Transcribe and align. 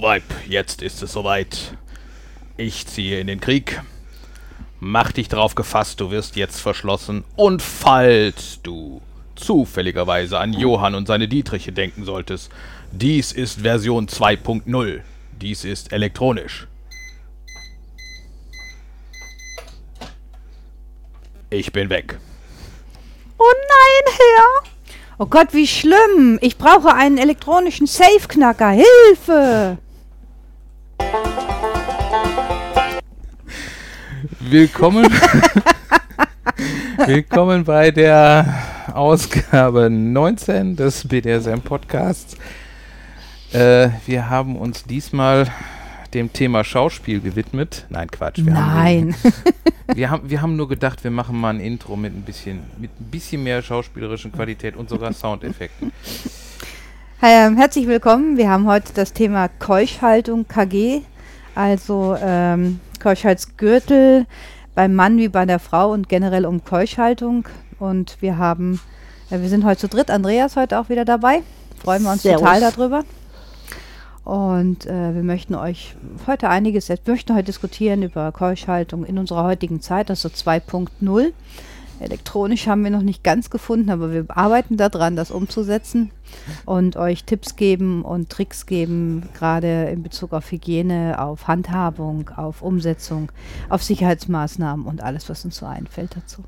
So, 0.00 0.06
Weib, 0.06 0.22
jetzt 0.48 0.80
ist 0.80 1.02
es 1.02 1.12
soweit. 1.12 1.76
Ich 2.56 2.86
ziehe 2.86 3.20
in 3.20 3.26
den 3.26 3.38
Krieg. 3.38 3.82
Mach 4.78 5.12
dich 5.12 5.28
drauf 5.28 5.54
gefasst, 5.54 6.00
du 6.00 6.10
wirst 6.10 6.36
jetzt 6.36 6.58
verschlossen. 6.58 7.22
Und 7.36 7.60
falls 7.60 8.62
du 8.62 9.02
zufälligerweise 9.34 10.38
an 10.38 10.54
Johann 10.54 10.94
und 10.94 11.06
seine 11.06 11.28
Dietriche 11.28 11.72
denken 11.72 12.06
solltest, 12.06 12.50
dies 12.92 13.32
ist 13.32 13.60
Version 13.60 14.08
2.0. 14.08 15.00
Dies 15.38 15.64
ist 15.66 15.92
elektronisch. 15.92 16.66
Ich 21.50 21.72
bin 21.72 21.90
weg. 21.90 22.18
Oh 23.36 23.52
nein, 23.52 24.14
Herr! 24.16 24.70
Oh 25.18 25.26
Gott, 25.26 25.48
wie 25.52 25.66
schlimm! 25.66 26.38
Ich 26.40 26.56
brauche 26.56 26.94
einen 26.94 27.18
elektronischen 27.18 27.86
Safe-Knacker. 27.86 28.70
Hilfe! 28.70 29.76
Willkommen. 34.42 35.06
Willkommen 37.06 37.62
bei 37.64 37.90
der 37.90 38.54
Ausgabe 38.94 39.90
19 39.90 40.76
des 40.76 41.06
BDSM 41.06 41.60
Podcasts. 41.60 42.38
Äh, 43.52 43.90
wir 44.06 44.30
haben 44.30 44.56
uns 44.56 44.84
diesmal 44.84 45.46
dem 46.14 46.32
Thema 46.32 46.64
Schauspiel 46.64 47.20
gewidmet. 47.20 47.84
Nein, 47.90 48.10
Quatsch. 48.10 48.38
Wir 48.38 48.54
Nein. 48.54 49.14
Haben, 49.22 49.94
wir, 49.94 50.10
haben, 50.10 50.30
wir 50.30 50.40
haben 50.40 50.56
nur 50.56 50.70
gedacht, 50.70 51.04
wir 51.04 51.10
machen 51.10 51.38
mal 51.38 51.50
ein 51.50 51.60
Intro 51.60 51.96
mit 51.96 52.16
ein 52.16 52.22
bisschen, 52.22 52.60
mit 52.78 52.98
ein 52.98 53.10
bisschen 53.10 53.42
mehr 53.42 53.60
schauspielerischen 53.60 54.32
Qualität 54.32 54.74
und 54.74 54.88
sogar 54.88 55.12
Soundeffekten. 55.12 55.92
Ähm, 57.22 57.58
herzlich 57.58 57.86
willkommen. 57.86 58.38
Wir 58.38 58.48
haben 58.48 58.66
heute 58.66 58.94
das 58.94 59.12
Thema 59.12 59.48
Keuschhaltung 59.48 60.48
KG, 60.48 61.02
also 61.54 62.16
ähm, 62.18 62.80
Keuschhaltsgürtel 63.00 64.26
beim 64.74 64.94
Mann 64.94 65.18
wie 65.18 65.28
bei 65.28 65.44
der 65.46 65.58
Frau 65.58 65.92
und 65.92 66.08
generell 66.08 66.46
um 66.46 66.64
Keuschhaltung. 66.64 67.48
Und 67.78 68.18
wir 68.20 68.38
haben, 68.38 68.80
äh, 69.30 69.40
wir 69.40 69.48
sind 69.48 69.64
heute 69.64 69.80
zu 69.80 69.88
dritt. 69.88 70.10
Andreas 70.10 70.56
heute 70.56 70.78
auch 70.78 70.88
wieder 70.88 71.04
dabei. 71.04 71.42
Freuen 71.82 72.02
wir 72.02 72.12
uns 72.12 72.22
Servus. 72.22 72.42
total 72.42 72.60
darüber. 72.60 73.04
Und 74.24 74.86
äh, 74.86 75.14
wir 75.14 75.22
möchten 75.22 75.54
euch 75.54 75.96
heute 76.26 76.48
einiges, 76.48 76.88
wir 76.88 76.98
möchten 77.06 77.34
heute 77.34 77.44
diskutieren 77.44 78.02
über 78.02 78.30
Keuschhaltung 78.32 79.04
in 79.04 79.18
unserer 79.18 79.44
heutigen 79.44 79.80
Zeit, 79.80 80.10
also 80.10 80.28
2.0. 80.28 81.32
Elektronisch 82.00 82.66
haben 82.66 82.82
wir 82.82 82.90
noch 82.90 83.02
nicht 83.02 83.22
ganz 83.22 83.50
gefunden, 83.50 83.90
aber 83.90 84.12
wir 84.12 84.24
arbeiten 84.28 84.76
daran, 84.76 85.16
das 85.16 85.30
umzusetzen 85.30 86.10
und 86.64 86.96
euch 86.96 87.24
Tipps 87.24 87.56
geben 87.56 88.02
und 88.02 88.30
Tricks 88.30 88.64
geben, 88.64 89.28
gerade 89.34 89.84
in 89.90 90.02
Bezug 90.02 90.32
auf 90.32 90.50
Hygiene, 90.50 91.16
auf 91.18 91.46
Handhabung, 91.46 92.30
auf 92.36 92.62
Umsetzung, 92.62 93.30
auf 93.68 93.82
Sicherheitsmaßnahmen 93.82 94.86
und 94.86 95.02
alles, 95.02 95.28
was 95.28 95.44
uns 95.44 95.56
so 95.56 95.66
einfällt 95.66 96.16
dazu. 96.16 96.42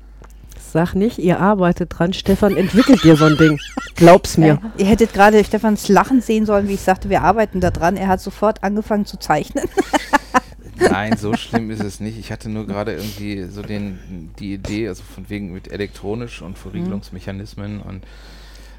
Sag 0.71 0.95
nicht, 0.95 1.19
ihr 1.19 1.39
arbeitet 1.39 1.97
dran. 1.97 2.13
Stefan 2.13 2.57
entwickelt 2.57 3.03
dir 3.03 3.15
so 3.15 3.25
ein 3.25 3.37
Ding. 3.37 3.59
Glaub's 3.95 4.37
mir. 4.37 4.47
Ja, 4.47 4.71
ihr 4.77 4.85
hättet 4.85 5.13
gerade 5.13 5.43
Stefans 5.43 5.87
Lachen 5.87 6.21
sehen 6.21 6.45
sollen, 6.47 6.67
wie 6.67 6.73
ich 6.73 6.81
sagte, 6.81 7.09
wir 7.09 7.21
arbeiten 7.21 7.59
daran. 7.59 7.95
Er 7.95 8.07
hat 8.07 8.21
sofort 8.21 8.63
angefangen 8.63 9.05
zu 9.05 9.17
zeichnen. 9.17 9.65
Nein, 10.89 11.17
so 11.17 11.35
schlimm 11.35 11.71
ist 11.71 11.83
es 11.83 11.99
nicht. 11.99 12.17
Ich 12.17 12.31
hatte 12.31 12.49
nur 12.49 12.65
gerade 12.67 12.93
irgendwie 12.93 13.43
so 13.43 13.61
den, 13.61 14.31
die 14.39 14.53
Idee, 14.53 14.87
also 14.87 15.03
von 15.03 15.29
wegen 15.29 15.51
mit 15.53 15.71
elektronisch 15.71 16.41
und 16.41 16.57
Verriegelungsmechanismen 16.57 17.81
und 17.81 18.03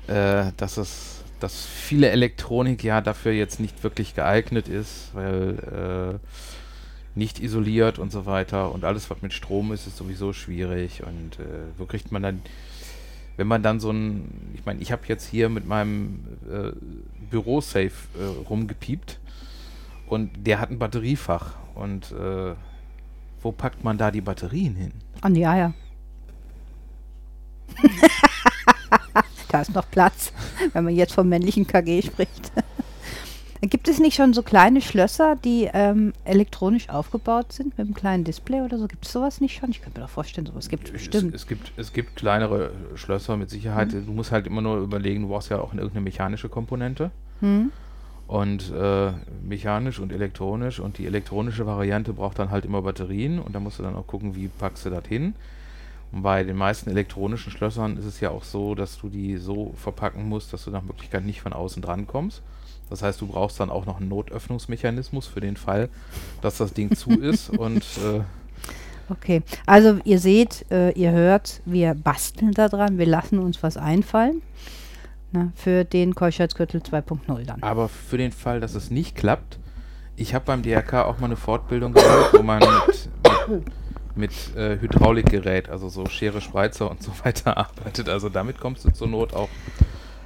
äh, 0.07 0.53
dass 0.57 0.77
es, 0.77 1.23
dass 1.41 1.67
viele 1.67 2.11
Elektronik 2.11 2.85
ja 2.85 3.01
dafür 3.01 3.33
jetzt 3.33 3.61
nicht 3.61 3.83
wirklich 3.83 4.15
geeignet 4.15 4.69
ist, 4.69 5.11
weil 5.15 6.19
äh, 6.21 7.19
nicht 7.19 7.41
isoliert 7.41 7.99
und 7.99 8.13
so 8.13 8.27
weiter. 8.27 8.73
Und 8.73 8.85
alles, 8.85 9.09
was 9.11 9.23
mit 9.23 9.33
Strom 9.33 9.73
ist, 9.73 9.87
ist 9.87 9.97
sowieso 9.97 10.33
schwierig. 10.33 11.03
Und 11.05 11.39
äh, 11.39 11.47
wo 11.79 11.87
kriegt 11.87 12.13
man 12.13 12.23
dann, 12.23 12.43
wenn 13.37 13.47
man 13.47 13.63
dann 13.63 13.81
so 13.81 13.91
ein, 13.91 14.53
ich 14.55 14.65
meine, 14.65 14.81
ich 14.81 14.93
habe 14.93 15.03
jetzt 15.07 15.29
hier 15.29 15.49
mit 15.49 15.67
meinem 15.67 16.25
äh, 16.51 16.73
Bürosafe 17.31 17.93
äh, 18.19 18.49
rumgepiept 18.49 19.19
und 20.15 20.47
der 20.47 20.61
hat 20.61 20.71
ein 20.71 20.79
Batteriefach 20.79 21.55
und 21.75 22.13
äh, 22.13 22.55
wo 23.43 23.53
packt 23.53 23.85
man 23.85 23.99
da 23.99 24.11
die 24.11 24.21
Batterien 24.21 24.75
hin? 24.77 24.93
An 25.21 25.35
die 25.35 25.47
Eier. 25.47 25.75
da 29.51 29.61
ist 29.61 29.75
noch 29.75 29.91
Platz, 29.91 30.33
wenn 30.73 30.85
man 30.85 30.95
jetzt 30.95 31.15
vom 31.15 31.29
männlichen 31.29 31.67
KG 31.67 32.03
spricht. 32.03 32.53
Gibt 33.61 33.89
es 33.89 33.99
nicht 33.99 34.15
schon 34.15 34.35
so 34.35 34.43
kleine 34.43 34.83
Schlösser, 34.83 35.37
die 35.37 35.71
ähm, 35.73 36.13
elektronisch 36.25 36.91
aufgebaut 36.91 37.53
sind 37.53 37.79
mit 37.79 37.87
einem 37.87 37.95
kleinen 37.95 38.23
Display 38.25 38.61
oder 38.61 38.79
so? 38.79 38.87
Gibt 38.87 39.07
es 39.07 39.13
sowas 39.13 39.41
nicht 39.41 39.57
schon? 39.57 39.71
Ich 39.71 39.81
könnte 39.81 39.99
mir 40.01 40.07
doch 40.07 40.13
vorstellen, 40.13 40.47
sowas 40.47 40.69
gibt 40.69 40.87
es 40.87 40.93
bestimmt. 40.93 41.35
Es, 41.35 41.47
gibt, 41.47 41.73
es 41.77 41.93
gibt 41.93 42.15
kleinere 42.17 42.73
Schlösser 42.95 43.39
mit 43.39 43.49
Sicherheit. 43.49 43.93
Du 43.93 44.13
musst 44.13 44.33
halt 44.33 44.47
immer 44.47 44.61
nur 44.61 44.79
überlegen, 44.79 45.23
du 45.23 45.29
brauchst 45.29 45.49
ja 45.49 45.59
auch 45.61 45.73
irgendeine 45.73 46.03
mechanische 46.03 46.51
Komponente. 46.51 47.11
Hm? 47.41 47.73
Und 48.27 48.73
äh, 48.73 49.13
mechanisch 49.43 49.99
und 49.99 50.13
elektronisch. 50.13 50.81
Und 50.81 50.99
die 50.99 51.07
elektronische 51.07 51.67
Variante 51.67 52.13
braucht 52.13 52.39
dann 52.39 52.51
halt 52.51 52.65
immer 52.65 52.83
Batterien. 52.83 53.39
Und 53.39 53.55
da 53.55 53.61
musst 53.61 53.79
du 53.79 53.83
dann 53.83 53.97
auch 53.97 54.07
gucken, 54.07 54.35
wie 54.35 54.49
packst 54.49 54.87
du 54.87 54.91
das 54.91 55.07
hin. 55.07 55.35
Und 56.13 56.23
bei 56.23 56.45
den 56.45 56.57
meisten 56.57 56.91
elektronischen 56.91 57.51
Schlössern 57.51 57.97
ist 57.97 58.05
es 58.05 58.21
ja 58.21 58.31
auch 58.31 58.45
so, 58.45 58.75
dass 58.75 58.99
du 58.99 59.09
die 59.09 59.37
so 59.37 59.75
verpacken 59.77 60.29
musst, 60.29 60.53
dass 60.53 60.65
du 60.65 60.71
nach 60.71 60.83
Möglichkeit 60.83 61.25
nicht 61.25 61.43
von 61.43 61.53
außen 61.53 61.83
dran 61.83 62.07
kommst. 62.07 62.43
Das 62.89 63.03
heißt, 63.03 63.21
du 63.21 63.27
brauchst 63.27 63.59
dann 63.61 63.71
auch 63.71 63.87
noch 63.87 63.99
einen 64.01 64.09
Notöffnungsmechanismus 64.09 65.27
für 65.27 65.41
den 65.41 65.57
Fall, 65.57 65.89
dass 66.41 66.59
das 66.59 66.73
Ding 66.73 66.95
zu 66.95 67.11
ist. 67.21 67.51
Und 67.51 67.83
äh, 68.05 68.21
Okay, 69.11 69.43
also 69.67 69.99
ihr 70.05 70.19
seht, 70.19 70.65
äh, 70.71 70.91
ihr 70.93 71.13
hört, 71.13 71.61
wir 71.67 71.95
basteln 71.95 72.53
daran, 72.53 72.97
wir 72.97 73.05
lassen 73.05 73.39
uns 73.39 73.63
was 73.63 73.77
einfallen 73.77 74.41
na, 75.35 75.53
für 75.57 75.85
den 75.85 76.15
Keuschheitsgürtel 76.15 76.81
2.0 76.81 77.45
dann. 77.45 77.63
Aber 77.63 77.89
für 77.89 78.17
den 78.17 78.31
Fall, 78.31 78.61
dass 78.61 78.77
es 78.77 78.91
nicht 78.91 79.17
klappt, 79.17 79.59
ich 80.15 80.33
habe 80.33 80.45
beim 80.45 80.63
DRK 80.63 81.07
auch 81.07 81.19
mal 81.19 81.27
eine 81.27 81.37
Fortbildung 81.37 81.93
gemacht, 81.93 82.31
wo 82.33 82.43
man 82.43 82.61
mit, 82.61 83.09
mit, 83.49 83.63
mit 84.15 84.57
äh, 84.57 84.79
Hydraulikgerät, 84.81 85.69
also 85.69 85.89
so 85.89 86.07
Schere, 86.07 86.41
Spreizer 86.41 86.89
und 86.89 87.03
so 87.03 87.11
weiter 87.25 87.57
arbeitet. 87.57 88.09
Also 88.09 88.29
damit 88.29 88.61
kommst 88.61 88.85
du 88.85 88.93
zur 88.93 89.09
Not 89.09 89.35
auch 89.35 89.49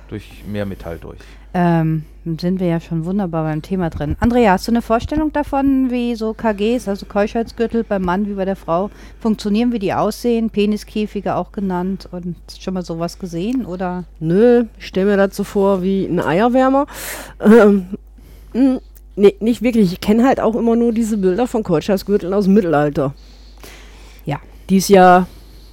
durch 0.09 0.45
mehr 0.47 0.67
Metall 0.67 0.99
durch. 0.99 1.19
Ähm, 1.55 2.05
sind 2.39 2.61
wir 2.61 2.67
ja 2.67 2.81
schon 2.81 3.05
wunderbar 3.05 3.45
beim 3.45 3.63
Thema 3.63 3.89
drin. 3.89 4.17
Andrea, 4.21 4.53
hast 4.53 4.69
du 4.69 4.73
eine 4.73 4.83
Vorstellung 4.83 5.33
davon, 5.33 5.91
wie 5.91 6.15
so 6.15 6.35
KGs, 6.35 6.89
also 6.89 7.07
Keuschheitsgürtel 7.07 7.85
beim 7.85 8.03
Mann 8.03 8.27
wie 8.27 8.35
bei 8.35 8.45
der 8.45 8.57
Frau, 8.57 8.91
funktionieren, 9.19 9.73
wie 9.73 9.79
die 9.79 9.95
aussehen? 9.95 10.51
Peniskäfige 10.51 11.37
auch 11.37 11.53
genannt 11.53 12.09
und 12.13 12.37
schon 12.59 12.75
mal 12.75 12.85
sowas 12.85 13.19
gesehen 13.19 13.65
oder? 13.65 14.05
Nö, 14.21 14.65
ich 14.79 14.87
stell 14.87 15.07
mir 15.07 15.17
das 15.17 15.37
so 15.37 15.45
vor 15.45 15.83
wie 15.83 16.05
ein 16.05 16.21
Eierwärmer. 16.21 16.87
Ähm, 17.41 17.87
mh, 18.53 18.81
nee, 19.17 19.35
nicht 19.41 19.63
wirklich. 19.63 19.93
Ich 19.93 20.01
kenne 20.01 20.27
halt 20.27 20.41
auch 20.41 20.55
immer 20.55 20.77
nur 20.77 20.93
diese 20.93 21.17
Bilder 21.17 21.47
von 21.47 21.63
Keuschheitsgürteln 21.63 22.35
aus 22.35 22.45
dem 22.45 22.55
Mittelalter. 22.55 23.15
Ja. 24.27 24.39
Die 24.69 24.77
es 24.77 24.89
ja 24.89 25.27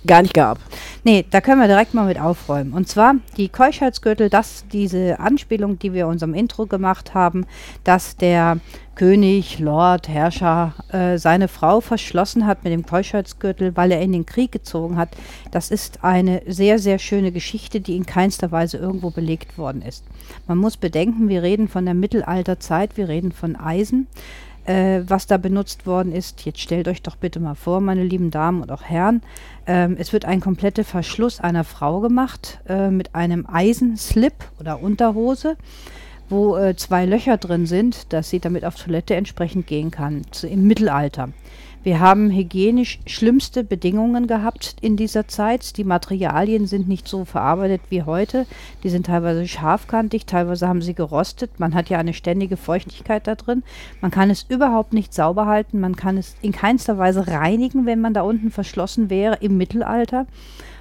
gar 0.07 0.21
nicht 0.21 0.33
gab. 0.33 0.59
Nee, 1.03 1.25
da 1.29 1.41
können 1.41 1.61
wir 1.61 1.67
direkt 1.67 1.93
mal 1.93 2.05
mit 2.05 2.19
aufräumen. 2.19 2.73
Und 2.73 2.87
zwar 2.87 3.15
die 3.37 3.49
Keuschheitsgürtel, 3.49 4.29
das 4.29 4.65
diese 4.71 5.19
Anspielung, 5.19 5.79
die 5.79 5.93
wir 5.93 6.05
in 6.05 6.11
unserem 6.11 6.33
Intro 6.33 6.65
gemacht 6.65 7.13
haben, 7.13 7.45
dass 7.83 8.17
der 8.17 8.57
König, 8.95 9.59
Lord, 9.59 10.07
Herrscher 10.07 10.73
äh, 10.91 11.17
seine 11.17 11.49
Frau 11.49 11.81
verschlossen 11.81 12.47
hat 12.47 12.63
mit 12.63 12.71
dem 12.71 12.85
Keuschheitsgürtel, 12.85 13.75
weil 13.75 13.91
er 13.91 14.01
in 14.01 14.13
den 14.13 14.25
Krieg 14.25 14.53
gezogen 14.53 14.97
hat. 14.97 15.09
Das 15.51 15.69
ist 15.69 16.03
eine 16.03 16.41
sehr, 16.47 16.79
sehr 16.79 16.97
schöne 16.97 17.33
Geschichte, 17.33 17.81
die 17.81 17.97
in 17.97 18.05
keinster 18.05 18.51
Weise 18.51 18.77
irgendwo 18.77 19.09
belegt 19.09 19.57
worden 19.57 19.81
ist. 19.81 20.05
Man 20.47 20.57
muss 20.57 20.77
bedenken, 20.77 21.27
wir 21.27 21.43
reden 21.43 21.67
von 21.67 21.83
der 21.83 21.93
Mittelalterzeit, 21.93 22.95
wir 22.95 23.09
reden 23.09 23.33
von 23.33 23.57
Eisen 23.57 24.07
äh, 24.65 25.01
was 25.07 25.27
da 25.27 25.37
benutzt 25.37 25.85
worden 25.85 26.11
ist. 26.11 26.45
Jetzt 26.45 26.59
stellt 26.59 26.87
euch 26.87 27.01
doch 27.01 27.15
bitte 27.15 27.39
mal 27.39 27.55
vor, 27.55 27.81
meine 27.81 28.03
lieben 28.03 28.31
Damen 28.31 28.61
und 28.61 28.71
auch 28.71 28.83
Herren, 28.83 29.21
ähm, 29.67 29.95
es 29.97 30.13
wird 30.13 30.25
ein 30.25 30.41
kompletter 30.41 30.83
Verschluss 30.83 31.39
einer 31.39 31.63
Frau 31.63 31.99
gemacht 31.99 32.59
äh, 32.67 32.89
mit 32.89 33.15
einem 33.15 33.45
Eisenslip 33.47 34.33
oder 34.59 34.81
Unterhose, 34.81 35.57
wo 36.29 36.57
äh, 36.57 36.75
zwei 36.75 37.05
Löcher 37.05 37.37
drin 37.37 37.65
sind, 37.65 38.11
dass 38.13 38.29
sie 38.29 38.39
damit 38.39 38.65
auf 38.65 38.75
Toilette 38.75 39.15
entsprechend 39.15 39.67
gehen 39.67 39.91
kann, 39.91 40.23
zu, 40.31 40.47
im 40.47 40.67
Mittelalter. 40.67 41.29
Wir 41.85 41.99
haben 41.99 42.31
hygienisch 42.31 42.97
schlimmste 43.05 43.63
Bedingungen 43.63 44.25
gehabt 44.25 44.75
in 44.81 44.97
dieser 44.97 45.27
Zeit. 45.27 45.77
Die 45.77 45.83
Materialien 45.83 46.65
sind 46.65 46.87
nicht 46.87 47.07
so 47.07 47.25
verarbeitet 47.25 47.81
wie 47.89 48.01
heute. 48.01 48.47
Die 48.83 48.89
sind 48.89 49.05
teilweise 49.05 49.47
scharfkantig, 49.47 50.25
teilweise 50.25 50.67
haben 50.67 50.81
sie 50.81 50.95
gerostet. 50.95 51.59
Man 51.59 51.75
hat 51.75 51.89
ja 51.89 51.99
eine 51.99 52.15
ständige 52.15 52.57
Feuchtigkeit 52.57 53.27
da 53.27 53.35
drin. 53.35 53.61
Man 54.01 54.09
kann 54.09 54.31
es 54.31 54.47
überhaupt 54.49 54.93
nicht 54.93 55.13
sauber 55.13 55.45
halten. 55.45 55.79
Man 55.79 55.95
kann 55.95 56.17
es 56.17 56.35
in 56.41 56.53
keinster 56.53 56.97
Weise 56.97 57.27
reinigen, 57.27 57.85
wenn 57.85 58.01
man 58.01 58.15
da 58.15 58.23
unten 58.23 58.49
verschlossen 58.49 59.11
wäre 59.11 59.37
im 59.41 59.55
Mittelalter. 59.55 60.25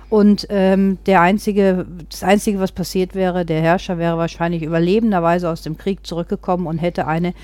Und 0.08 0.46
ähm, 0.48 0.96
der 1.04 1.20
einzige, 1.20 1.84
das 2.08 2.22
Einzige, 2.22 2.60
was 2.60 2.72
passiert 2.72 3.14
wäre, 3.14 3.44
der 3.44 3.60
Herrscher 3.60 3.98
wäre 3.98 4.16
wahrscheinlich 4.16 4.62
überlebenderweise 4.62 5.50
aus 5.50 5.60
dem 5.60 5.76
Krieg 5.76 6.06
zurückgekommen 6.06 6.66
und 6.66 6.78
hätte 6.78 7.06
eine 7.06 7.34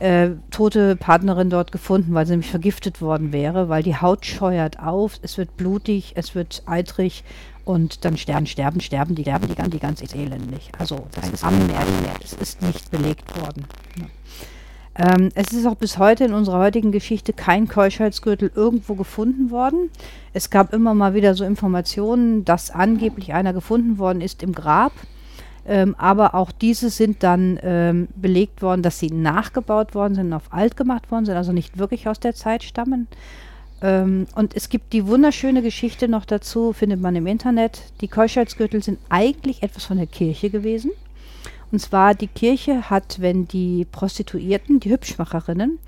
äh, 0.00 0.30
tote 0.50 0.96
Partnerin 0.96 1.50
dort 1.50 1.72
gefunden, 1.72 2.14
weil 2.14 2.26
sie 2.26 2.32
nämlich 2.32 2.50
vergiftet 2.50 3.00
worden 3.00 3.32
wäre, 3.32 3.68
weil 3.68 3.82
die 3.82 3.96
Haut 3.96 4.24
scheuert 4.24 4.78
auf, 4.78 5.18
es 5.22 5.38
wird 5.38 5.56
blutig, 5.56 6.12
es 6.14 6.34
wird 6.34 6.62
eitrig 6.66 7.24
und 7.64 8.04
dann 8.04 8.16
sterben, 8.16 8.46
sterben, 8.46 8.80
sterben 8.80 9.14
die, 9.14 9.22
sterben 9.22 9.48
die, 9.48 9.70
die 9.70 9.78
ganz 9.78 10.00
elendig. 10.14 10.70
Also 10.78 11.06
das 11.12 11.28
ist, 11.28 11.42
das 11.42 12.32
ist 12.32 12.62
nicht 12.62 12.90
belegt 12.90 13.40
worden. 13.40 13.66
Ja. 13.98 14.06
Ähm, 14.98 15.28
es 15.34 15.52
ist 15.52 15.66
auch 15.66 15.76
bis 15.76 15.98
heute 15.98 16.24
in 16.24 16.32
unserer 16.32 16.58
heutigen 16.58 16.90
Geschichte 16.90 17.32
kein 17.32 17.68
Keuschheitsgürtel 17.68 18.50
irgendwo 18.54 18.94
gefunden 18.94 19.50
worden. 19.50 19.90
Es 20.32 20.50
gab 20.50 20.72
immer 20.72 20.92
mal 20.94 21.14
wieder 21.14 21.34
so 21.34 21.44
Informationen, 21.44 22.44
dass 22.44 22.70
angeblich 22.70 23.32
einer 23.32 23.52
gefunden 23.52 23.98
worden 23.98 24.20
ist 24.20 24.42
im 24.42 24.52
Grab. 24.52 24.92
Ähm, 25.68 25.94
aber 25.98 26.34
auch 26.34 26.50
diese 26.50 26.88
sind 26.88 27.22
dann 27.22 27.58
ähm, 27.62 28.08
belegt 28.16 28.62
worden, 28.62 28.82
dass 28.82 28.98
sie 28.98 29.10
nachgebaut 29.10 29.94
worden 29.94 30.14
sind, 30.14 30.32
auf 30.32 30.50
alt 30.50 30.78
gemacht 30.78 31.10
worden 31.10 31.26
sind, 31.26 31.36
also 31.36 31.52
nicht 31.52 31.76
wirklich 31.76 32.08
aus 32.08 32.18
der 32.18 32.34
Zeit 32.34 32.62
stammen. 32.62 33.06
Ähm, 33.82 34.26
und 34.34 34.56
es 34.56 34.70
gibt 34.70 34.94
die 34.94 35.06
wunderschöne 35.06 35.60
Geschichte 35.60 36.08
noch 36.08 36.24
dazu, 36.24 36.72
findet 36.72 37.02
man 37.02 37.14
im 37.16 37.26
Internet. 37.26 37.82
Die 38.00 38.08
Keuschheitsgürtel 38.08 38.82
sind 38.82 38.98
eigentlich 39.10 39.62
etwas 39.62 39.84
von 39.84 39.98
der 39.98 40.06
Kirche 40.06 40.48
gewesen. 40.48 40.90
Und 41.70 41.80
zwar 41.80 42.14
die 42.14 42.28
Kirche 42.28 42.88
hat, 42.88 43.20
wenn 43.20 43.46
die 43.46 43.84
Prostituierten, 43.84 44.80
die 44.80 44.90
Hübschmacherinnen, 44.90 45.78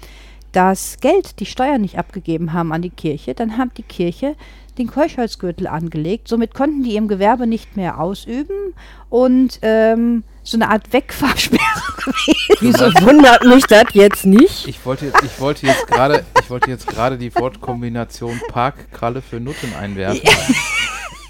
das 0.53 0.99
Geld, 1.01 1.41
die 1.41 1.47
Steuern 1.47 1.81
nicht 1.81 1.99
abgegeben 1.99 2.53
haben 2.53 2.73
an 2.73 2.83
die 2.83 2.91
Kirche, 2.91 3.35
dann 3.35 3.57
hat 3.57 3.77
die 3.77 3.83
Kirche 3.83 4.37
den 4.79 4.89
Keuschholzgürtel 4.89 5.67
angelegt. 5.67 6.29
Somit 6.29 6.55
konnten 6.55 6.83
die 6.83 6.95
ihrem 6.95 7.09
Gewerbe 7.09 7.47
nicht 7.47 7.77
mehr 7.77 8.01
ausüben 8.01 8.75
und 9.09 9.59
ähm, 9.63 10.25
so 10.43 10.57
eine 10.57 10.71
Art 10.71 10.93
Wegfahrsperre 10.93 11.61
Wieso 12.61 12.87
wundert 13.03 13.45
mich 13.45 13.65
das 13.65 13.85
jetzt 13.93 14.25
nicht? 14.25 14.67
Ich 14.67 14.85
wollte 14.85 15.07
jetzt, 15.07 15.23
ich 15.23 15.41
wollte 15.41 15.67
jetzt 15.67 15.87
gerade, 15.87 16.25
ich 16.41 16.51
wollte 16.51 16.71
jetzt 16.71 16.87
gerade 16.87 17.19
die 17.19 17.35
Wortkombination 17.35 18.41
Parkkralle 18.49 19.23
für 19.23 19.39
Nutten 19.39 19.75
einwerfen. 19.75 20.23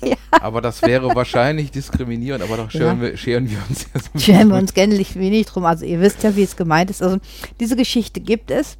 Ja. 0.02 0.14
Aber 0.30 0.60
das 0.60 0.80
wäre 0.82 1.14
wahrscheinlich 1.14 1.70
diskriminierend, 1.70 2.42
aber 2.42 2.56
doch 2.56 2.70
scheren, 2.70 3.02
ja. 3.02 3.10
wir, 3.10 3.16
scheren 3.18 3.50
wir 3.50 3.58
uns 3.68 3.86
ja 3.92 4.00
so 4.00 4.18
Scheren 4.18 4.48
wir 4.48 4.56
uns 4.56 4.72
gänzlich 4.72 5.16
wenig 5.16 5.46
drum. 5.46 5.66
Also 5.66 5.84
ihr 5.84 6.00
wisst 6.00 6.22
ja, 6.22 6.34
wie 6.36 6.42
es 6.42 6.56
gemeint 6.56 6.88
ist. 6.88 7.02
Also 7.02 7.18
diese 7.58 7.76
Geschichte 7.76 8.20
gibt 8.20 8.50
es 8.50 8.78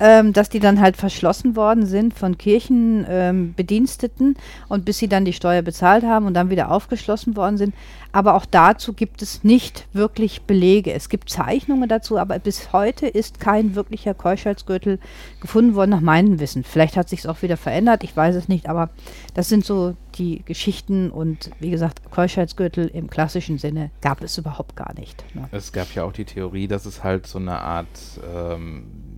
ähm, 0.00 0.32
dass 0.32 0.48
die 0.48 0.60
dann 0.60 0.80
halt 0.80 0.96
verschlossen 0.96 1.54
worden 1.56 1.86
sind 1.86 2.14
von 2.14 2.38
Kirchenbediensteten 2.38 4.28
ähm, 4.28 4.36
und 4.68 4.84
bis 4.86 4.98
sie 4.98 5.08
dann 5.08 5.24
die 5.26 5.34
Steuer 5.34 5.62
bezahlt 5.62 6.04
haben 6.04 6.26
und 6.26 6.34
dann 6.34 6.50
wieder 6.50 6.70
aufgeschlossen 6.70 7.36
worden 7.36 7.58
sind. 7.58 7.74
Aber 8.12 8.34
auch 8.34 8.44
dazu 8.44 8.92
gibt 8.92 9.22
es 9.22 9.44
nicht 9.44 9.86
wirklich 9.92 10.42
Belege. 10.42 10.92
Es 10.92 11.08
gibt 11.08 11.30
Zeichnungen 11.30 11.88
dazu, 11.88 12.18
aber 12.18 12.38
bis 12.38 12.72
heute 12.72 13.06
ist 13.06 13.38
kein 13.38 13.76
wirklicher 13.76 14.14
Keuschheitsgürtel 14.14 14.98
gefunden 15.40 15.74
worden, 15.74 15.90
nach 15.90 16.00
meinem 16.00 16.40
Wissen. 16.40 16.64
Vielleicht 16.64 16.96
hat 16.96 17.08
sich 17.08 17.20
es 17.20 17.26
auch 17.26 17.42
wieder 17.42 17.56
verändert, 17.56 18.02
ich 18.02 18.16
weiß 18.16 18.34
es 18.34 18.48
nicht, 18.48 18.68
aber 18.68 18.90
das 19.34 19.48
sind 19.48 19.64
so 19.64 19.94
die 20.16 20.42
Geschichten 20.44 21.10
und 21.10 21.50
wie 21.60 21.70
gesagt, 21.70 22.10
Keuschheitsgürtel 22.10 22.88
im 22.88 23.08
klassischen 23.08 23.58
Sinne 23.58 23.90
gab 24.00 24.22
es 24.22 24.36
überhaupt 24.38 24.74
gar 24.74 24.92
nicht. 24.94 25.24
Ne? 25.34 25.48
Es 25.52 25.72
gab 25.72 25.94
ja 25.94 26.04
auch 26.04 26.12
die 26.12 26.24
Theorie, 26.24 26.66
dass 26.66 26.86
es 26.86 27.04
halt 27.04 27.26
so 27.26 27.38
eine 27.38 27.60
Art 27.60 27.86
ähm, 28.34 29.09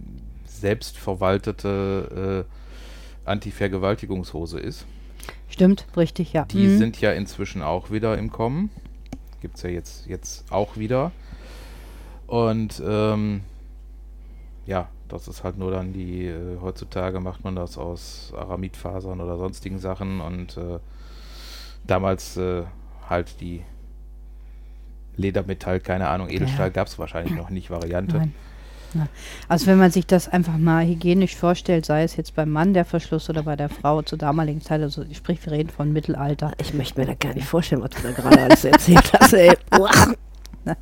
selbstverwaltete 0.62 2.46
äh, 2.46 3.28
Anti-Vergewaltigungshose 3.28 4.58
ist. 4.58 4.86
Stimmt, 5.48 5.86
richtig, 5.96 6.32
ja. 6.32 6.46
Die 6.46 6.66
mhm. 6.66 6.78
sind 6.78 7.00
ja 7.00 7.12
inzwischen 7.12 7.62
auch 7.62 7.90
wieder 7.90 8.16
im 8.16 8.30
Kommen. 8.32 8.70
Gibt 9.40 9.56
es 9.56 9.62
ja 9.62 9.70
jetzt, 9.70 10.06
jetzt 10.06 10.50
auch 10.50 10.76
wieder. 10.76 11.12
Und 12.26 12.82
ähm, 12.86 13.42
ja, 14.64 14.88
das 15.08 15.28
ist 15.28 15.44
halt 15.44 15.58
nur 15.58 15.70
dann 15.70 15.92
die, 15.92 16.26
äh, 16.26 16.58
heutzutage 16.62 17.20
macht 17.20 17.44
man 17.44 17.54
das 17.54 17.76
aus 17.76 18.32
Aramidfasern 18.36 19.20
oder 19.20 19.36
sonstigen 19.36 19.78
Sachen 19.78 20.20
und 20.20 20.56
äh, 20.56 20.78
damals 21.86 22.36
äh, 22.38 22.62
halt 23.10 23.40
die 23.40 23.62
Ledermetall, 25.16 25.80
keine 25.80 26.08
Ahnung, 26.08 26.30
Edelstahl 26.30 26.68
ja. 26.68 26.72
gab 26.72 26.86
es 26.86 26.98
wahrscheinlich 26.98 27.34
noch 27.34 27.50
nicht 27.50 27.70
Variante. 27.70 28.16
Nein. 28.16 28.34
Ja. 28.94 29.06
Also 29.48 29.66
wenn 29.66 29.78
man 29.78 29.90
sich 29.90 30.06
das 30.06 30.28
einfach 30.28 30.56
mal 30.56 30.86
hygienisch 30.86 31.36
vorstellt, 31.36 31.86
sei 31.86 32.02
es 32.02 32.16
jetzt 32.16 32.34
beim 32.34 32.50
Mann 32.50 32.74
der 32.74 32.84
Verschluss 32.84 33.28
oder 33.30 33.42
bei 33.42 33.56
der 33.56 33.68
Frau 33.68 34.02
zur 34.02 34.18
damaligen 34.18 34.60
Zeit, 34.60 34.80
also 34.80 35.04
sprich, 35.12 35.44
wir 35.44 35.52
reden 35.52 35.70
von 35.70 35.92
Mittelalter. 35.92 36.52
Ich 36.58 36.74
möchte 36.74 37.00
mir 37.00 37.06
da 37.06 37.14
gar 37.14 37.34
nicht 37.34 37.46
vorstellen, 37.46 37.82
was 37.82 37.90
du 37.90 38.02
da 38.02 38.10
gerade 38.12 38.40
alles 38.42 38.64
erzählt 38.64 39.12
hast, 39.12 39.32
ey. 39.32 39.52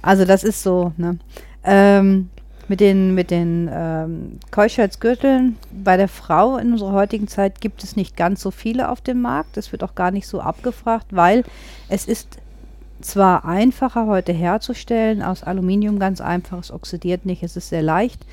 Also 0.00 0.24
das 0.24 0.44
ist 0.44 0.62
so, 0.62 0.92
ne? 0.96 1.18
Ähm, 1.64 2.30
mit 2.68 2.80
den, 2.80 3.14
mit 3.14 3.30
den 3.30 3.68
ähm, 3.72 4.38
Keuschheitsgürteln 4.50 5.56
bei 5.70 5.96
der 5.96 6.08
Frau 6.08 6.58
in 6.58 6.72
unserer 6.72 6.92
heutigen 6.92 7.26
Zeit 7.26 7.60
gibt 7.60 7.82
es 7.82 7.96
nicht 7.96 8.16
ganz 8.16 8.42
so 8.42 8.50
viele 8.50 8.90
auf 8.90 9.00
dem 9.00 9.22
Markt. 9.22 9.56
Das 9.56 9.72
wird 9.72 9.82
auch 9.82 9.94
gar 9.94 10.10
nicht 10.10 10.26
so 10.26 10.40
abgefragt, 10.40 11.06
weil 11.10 11.44
es 11.88 12.06
ist 12.06 12.38
zwar 13.00 13.44
einfacher 13.44 14.06
heute 14.06 14.32
herzustellen, 14.32 15.22
aus 15.22 15.42
Aluminium 15.42 15.98
ganz 15.98 16.20
einfach, 16.20 16.58
es 16.58 16.70
oxidiert 16.70 17.26
nicht, 17.26 17.42
es 17.42 17.56
ist 17.56 17.68
sehr 17.68 17.82
leicht. 17.82 18.24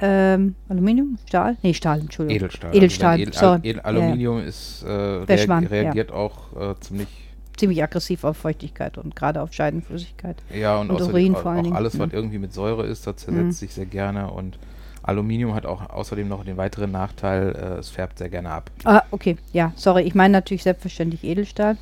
Ähm, 0.00 0.54
Aluminium? 0.68 1.18
Stahl? 1.26 1.56
Nee, 1.62 1.74
Stahl, 1.74 2.00
Entschuldigung. 2.00 2.36
Edelstahl. 2.36 2.74
Edelstahl, 2.74 3.18
also 3.18 3.54
Edel. 3.54 3.70
Edel, 3.70 3.80
Aluminium 3.80 4.38
ja. 4.38 4.44
ist, 4.44 4.84
äh, 4.84 4.90
reag 4.90 5.70
reagiert 5.70 6.10
ja. 6.10 6.16
auch 6.16 6.36
äh, 6.58 6.74
ziemlich 6.80 7.08
ziemlich 7.56 7.82
aggressiv 7.82 8.22
auf 8.22 8.36
Feuchtigkeit 8.36 8.98
und 8.98 9.16
gerade 9.16 9.42
auf 9.42 9.52
Scheidenflüssigkeit. 9.52 10.36
Ja, 10.54 10.78
und, 10.78 10.90
und 10.90 10.98
vor 11.36 11.50
allen 11.50 11.64
Dingen. 11.64 11.74
alles, 11.74 11.98
was 11.98 12.06
mhm. 12.06 12.14
irgendwie 12.14 12.38
mit 12.38 12.52
Säure 12.52 12.86
ist, 12.86 13.06
das 13.06 13.16
zersetzt 13.16 13.44
mhm. 13.44 13.50
sich 13.50 13.74
sehr 13.74 13.86
gerne 13.86 14.30
und 14.30 14.58
Aluminium 15.02 15.54
hat 15.54 15.66
auch 15.66 15.88
außerdem 15.90 16.28
noch 16.28 16.44
den 16.44 16.56
weiteren 16.56 16.92
Nachteil, 16.92 17.54
äh, 17.56 17.78
es 17.78 17.88
färbt 17.88 18.18
sehr 18.18 18.28
gerne 18.28 18.50
ab. 18.50 18.70
Ah, 18.84 19.02
okay, 19.10 19.38
ja, 19.52 19.72
sorry, 19.74 20.02
ich 20.02 20.14
meine 20.14 20.32
natürlich 20.32 20.62
selbstverständlich 20.62 21.24
Edelstahl. 21.24 21.76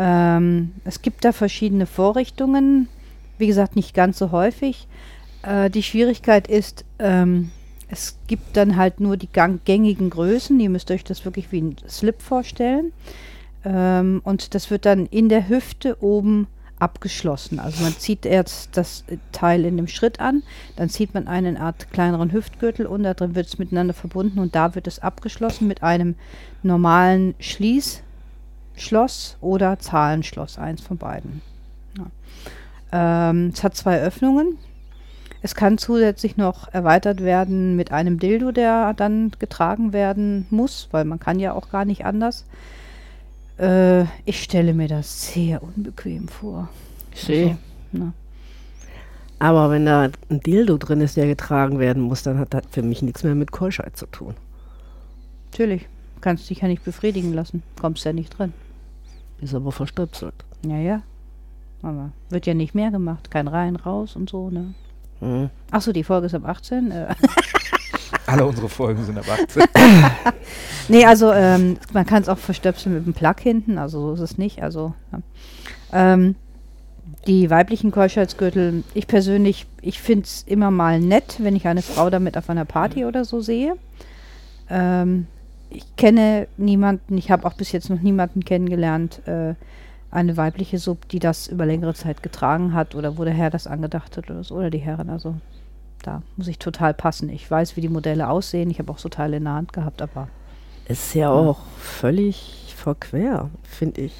Ähm, 0.00 0.72
es 0.84 1.02
gibt 1.02 1.26
da 1.26 1.32
verschiedene 1.32 1.84
Vorrichtungen, 1.84 2.88
wie 3.36 3.46
gesagt, 3.46 3.76
nicht 3.76 3.92
ganz 3.94 4.18
so 4.18 4.32
häufig. 4.32 4.88
Äh, 5.42 5.68
die 5.68 5.82
Schwierigkeit 5.82 6.48
ist, 6.48 6.86
ähm, 6.98 7.50
es 7.90 8.16
gibt 8.26 8.56
dann 8.56 8.76
halt 8.76 8.98
nur 9.00 9.18
die 9.18 9.28
gängigen 9.28 10.08
Größen. 10.08 10.58
Ihr 10.58 10.70
müsst 10.70 10.90
euch 10.90 11.04
das 11.04 11.26
wirklich 11.26 11.52
wie 11.52 11.60
ein 11.60 11.76
Slip 11.86 12.22
vorstellen. 12.22 12.92
Ähm, 13.62 14.22
und 14.24 14.54
das 14.54 14.70
wird 14.70 14.86
dann 14.86 15.04
in 15.04 15.28
der 15.28 15.50
Hüfte 15.50 16.02
oben 16.02 16.46
abgeschlossen. 16.78 17.58
Also 17.58 17.82
man 17.82 17.92
zieht 17.92 18.24
erst 18.24 18.78
das 18.78 19.04
Teil 19.32 19.66
in 19.66 19.76
dem 19.76 19.86
Schritt 19.86 20.18
an, 20.18 20.42
dann 20.76 20.88
zieht 20.88 21.12
man 21.12 21.28
einen 21.28 21.58
Art 21.58 21.90
kleineren 21.92 22.32
Hüftgürtel 22.32 22.86
und 22.86 23.02
da 23.02 23.12
drin 23.12 23.34
wird 23.34 23.48
es 23.48 23.58
miteinander 23.58 23.92
verbunden 23.92 24.38
und 24.38 24.54
da 24.54 24.74
wird 24.74 24.86
es 24.86 24.98
abgeschlossen 24.98 25.68
mit 25.68 25.82
einem 25.82 26.14
normalen 26.62 27.34
Schließ. 27.38 28.02
Schloss 28.76 29.36
oder 29.40 29.78
Zahlenschloss, 29.78 30.58
eins 30.58 30.80
von 30.80 30.96
beiden. 30.96 31.42
Ja. 31.98 33.30
Ähm, 33.30 33.50
es 33.54 33.62
hat 33.62 33.76
zwei 33.76 34.00
Öffnungen. 34.00 34.58
Es 35.42 35.54
kann 35.54 35.78
zusätzlich 35.78 36.36
noch 36.36 36.72
erweitert 36.72 37.22
werden 37.22 37.74
mit 37.76 37.92
einem 37.92 38.18
Dildo, 38.18 38.52
der 38.52 38.92
dann 38.94 39.32
getragen 39.38 39.92
werden 39.92 40.46
muss, 40.50 40.88
weil 40.90 41.04
man 41.04 41.18
kann 41.18 41.38
ja 41.38 41.54
auch 41.54 41.70
gar 41.70 41.84
nicht 41.84 42.04
anders. 42.04 42.44
Äh, 43.58 44.02
ich 44.24 44.42
stelle 44.42 44.74
mir 44.74 44.88
das 44.88 45.32
sehr 45.32 45.62
unbequem 45.62 46.28
vor. 46.28 46.68
Also, 47.12 47.56
Aber 49.38 49.70
wenn 49.70 49.86
da 49.86 50.10
ein 50.28 50.40
Dildo 50.40 50.76
drin 50.76 51.00
ist, 51.00 51.16
der 51.16 51.26
getragen 51.26 51.78
werden 51.78 52.02
muss, 52.02 52.22
dann 52.22 52.38
hat 52.38 52.52
das 52.52 52.64
für 52.70 52.82
mich 52.82 53.00
nichts 53.00 53.24
mehr 53.24 53.34
mit 53.34 53.50
Keuschheit 53.50 53.96
zu 53.96 54.06
tun. 54.06 54.34
Natürlich. 55.50 55.88
Kannst 56.20 56.48
dich 56.50 56.60
ja 56.60 56.68
nicht 56.68 56.84
befriedigen 56.84 57.32
lassen. 57.32 57.62
Kommst 57.80 58.04
ja 58.04 58.12
nicht 58.12 58.38
drin. 58.38 58.52
Ist 59.40 59.54
aber 59.54 59.72
verstöpselt. 59.72 60.34
Ja, 60.66 60.76
ja. 60.76 61.02
Aber 61.82 62.10
wird 62.28 62.46
ja 62.46 62.54
nicht 62.54 62.74
mehr 62.74 62.90
gemacht. 62.90 63.30
Kein 63.30 63.48
rein, 63.48 63.76
raus 63.76 64.16
und 64.16 64.28
so, 64.28 64.50
ne? 64.50 64.74
Mhm. 65.20 65.50
Achso, 65.70 65.92
die 65.92 66.04
Folge 66.04 66.26
ist 66.26 66.34
ab 66.34 66.46
18. 66.46 66.90
Äh. 66.90 67.14
Alle 68.26 68.44
unsere 68.44 68.68
Folgen 68.68 69.04
sind 69.04 69.18
ab 69.18 69.26
18. 69.28 69.62
nee, 70.88 71.04
also 71.04 71.32
ähm, 71.32 71.78
man 71.92 72.06
kann 72.06 72.22
es 72.22 72.28
auch 72.28 72.38
verstöpseln 72.38 72.94
mit 72.94 73.06
dem 73.06 73.14
Plug 73.14 73.34
hinten, 73.40 73.78
also 73.78 74.00
so 74.00 74.14
ist 74.14 74.32
es 74.32 74.38
nicht. 74.38 74.62
Also 74.62 74.94
ja. 75.12 75.20
ähm, 75.92 76.36
die 77.26 77.50
weiblichen 77.50 77.90
Keuschheitsgürtel, 77.90 78.84
ich 78.94 79.06
persönlich, 79.06 79.66
ich 79.82 80.00
finde 80.00 80.24
es 80.24 80.44
immer 80.46 80.70
mal 80.70 81.00
nett, 81.00 81.36
wenn 81.38 81.56
ich 81.56 81.66
eine 81.66 81.82
Frau 81.82 82.10
damit 82.10 82.36
auf 82.36 82.48
einer 82.50 82.64
Party 82.64 83.04
oder 83.04 83.24
so 83.24 83.40
sehe. 83.40 83.74
Ähm, 84.68 85.26
ich 85.70 85.96
kenne 85.96 86.48
niemanden, 86.56 87.16
ich 87.16 87.30
habe 87.30 87.46
auch 87.46 87.54
bis 87.54 87.72
jetzt 87.72 87.90
noch 87.90 88.00
niemanden 88.00 88.44
kennengelernt, 88.44 89.26
äh, 89.26 89.54
eine 90.10 90.36
weibliche 90.36 90.78
Sub, 90.78 91.08
die 91.08 91.20
das 91.20 91.46
über 91.46 91.64
längere 91.64 91.94
Zeit 91.94 92.22
getragen 92.22 92.74
hat 92.74 92.94
oder 92.94 93.16
wo 93.16 93.24
der 93.24 93.32
Herr 93.32 93.50
das 93.50 93.68
angedacht 93.68 94.16
hat 94.16 94.28
oder 94.28 94.42
so, 94.42 94.56
oder 94.56 94.70
die 94.70 94.78
Herren. 94.78 95.08
Also 95.08 95.36
da 96.02 96.22
muss 96.36 96.48
ich 96.48 96.58
total 96.58 96.94
passen. 96.94 97.28
Ich 97.28 97.48
weiß, 97.48 97.76
wie 97.76 97.80
die 97.80 97.88
Modelle 97.88 98.28
aussehen. 98.28 98.70
Ich 98.70 98.80
habe 98.80 98.90
auch 98.90 98.98
so 98.98 99.08
Teile 99.08 99.36
in 99.36 99.44
der 99.44 99.54
Hand 99.54 99.72
gehabt, 99.72 100.02
aber. 100.02 100.28
Ist 100.88 101.14
ja, 101.14 101.22
ja. 101.22 101.30
auch 101.30 101.60
völlig 101.78 102.74
verquer, 102.76 103.50
finde 103.62 104.02
ich. 104.02 104.14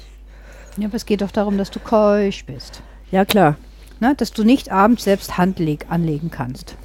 Ja, 0.77 0.87
aber 0.87 0.95
es 0.95 1.05
geht 1.05 1.21
doch 1.21 1.31
darum, 1.31 1.57
dass 1.57 1.71
du 1.71 1.79
keusch 1.79 2.45
bist. 2.45 2.81
Ja, 3.11 3.25
klar. 3.25 3.57
Ne? 3.99 4.15
Dass 4.15 4.31
du 4.31 4.45
nicht 4.45 4.71
abends 4.71 5.03
selbst 5.03 5.37
Hand 5.37 5.59
leg 5.59 5.85
anlegen 5.89 6.31
kannst. 6.31 6.77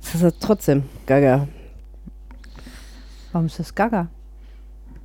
Das 0.00 0.16
ist 0.16 0.22
ja 0.22 0.32
trotzdem 0.40 0.82
gaga. 1.06 1.46
Warum 3.32 3.46
ist 3.46 3.58
das 3.58 3.74
Gaga? 3.74 4.08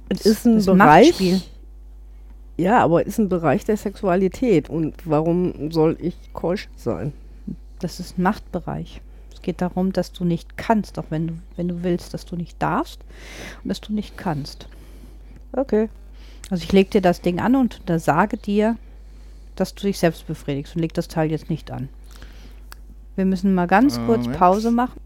Es 0.10 0.26
ist 0.26 0.46
ein 0.46 0.56
Das 0.56 0.64
ist 0.64 0.70
ein 0.70 0.78
Bereich. 0.78 1.08
Machtspiel. 1.08 1.42
Ja, 2.58 2.80
aber 2.80 3.02
es 3.02 3.10
ist 3.10 3.20
ein 3.20 3.30
Bereich 3.30 3.66
der 3.66 3.78
Sexualität. 3.78 4.70
Und 4.70 4.96
warum 5.06 5.72
soll 5.72 5.98
ich 6.00 6.16
keusch 6.34 6.70
sein? 6.76 7.14
Das 7.80 8.00
ist 8.00 8.18
ein 8.18 8.24
Machtbereich. 8.24 9.02
Es 9.34 9.42
geht 9.42 9.62
darum, 9.62 9.94
dass 9.94 10.12
du 10.12 10.26
nicht 10.26 10.58
kannst, 10.58 10.98
auch 10.98 11.06
wenn 11.10 11.28
du, 11.28 11.34
wenn 11.56 11.68
du 11.68 11.84
willst, 11.84 12.14
dass 12.14 12.26
du 12.26 12.36
nicht 12.36 12.62
darfst 12.62 13.00
und 13.64 13.70
dass 13.70 13.82
du 13.82 13.94
nicht 13.94 14.18
kannst. 14.18 14.68
Okay. 15.54 15.90
Also 16.50 16.64
ich 16.64 16.72
leg 16.72 16.90
dir 16.92 17.02
das 17.02 17.22
Ding 17.22 17.40
an 17.40 17.56
und 17.56 17.82
da 17.86 18.00
sage 18.00 18.38
dir, 18.38 18.78
dass 19.56 19.76
du 19.76 19.86
dich 19.86 20.00
selbst 20.00 20.26
befriedigst 20.28 20.76
und 20.76 20.82
leg 20.82 20.94
das 20.94 21.08
Teil 21.08 21.30
jetzt 21.30 21.50
nicht 21.50 21.72
an. 21.72 21.90
Wir 23.16 23.26
müssen 23.26 23.54
mal 23.54 23.68
ganz 23.68 24.00
kurz 24.06 24.22
Moment. 24.24 24.38
Pause 24.38 24.72
machen. 24.72 25.00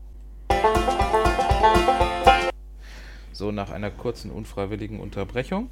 So, 3.41 3.51
nach 3.51 3.71
einer 3.71 3.89
kurzen 3.89 4.29
unfreiwilligen 4.29 4.99
Unterbrechung 4.99 5.71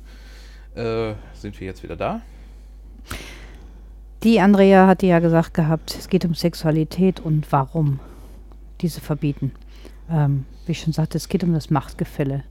äh, 0.74 1.14
sind 1.36 1.60
wir 1.60 1.68
jetzt 1.68 1.84
wieder 1.84 1.96
da. 1.96 2.22
Die 4.24 4.40
Andrea 4.40 4.88
hatte 4.88 5.06
ja 5.06 5.20
gesagt 5.20 5.54
gehabt, 5.54 5.96
es 5.96 6.10
geht 6.10 6.26
um 6.26 6.34
Sexualität 6.34 7.20
und 7.20 7.46
warum 7.52 8.00
diese 8.82 9.02
verbieten. 9.02 9.52
Ähm, 10.10 10.46
wie 10.66 10.72
ich 10.72 10.80
schon 10.80 10.94
sagte, 10.94 11.20
es 11.20 11.30
geht 11.30 11.44
um 11.44 11.54
das 11.54 11.70
Machtgefälle. 11.70 12.44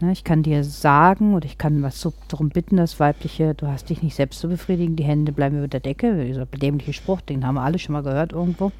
Ne, 0.00 0.12
ich 0.12 0.24
kann 0.24 0.42
dir 0.42 0.64
sagen 0.64 1.34
oder 1.34 1.44
ich 1.44 1.58
kann 1.58 1.82
was 1.82 2.00
so 2.00 2.14
darum 2.28 2.48
bitten, 2.48 2.78
das 2.78 2.98
Weibliche, 2.98 3.52
du 3.54 3.66
hast 3.66 3.90
dich 3.90 4.02
nicht 4.02 4.14
selbst 4.14 4.40
zu 4.40 4.48
befriedigen, 4.48 4.96
die 4.96 5.04
Hände 5.04 5.32
bleiben 5.32 5.58
über 5.58 5.68
der 5.68 5.80
Decke. 5.80 6.24
Dieser 6.24 6.46
dämliche 6.46 6.94
Spruch, 6.94 7.20
den 7.20 7.46
haben 7.46 7.56
wir 7.56 7.64
alle 7.64 7.78
schon 7.78 7.92
mal 7.92 8.02
gehört 8.02 8.32
irgendwo. 8.32 8.72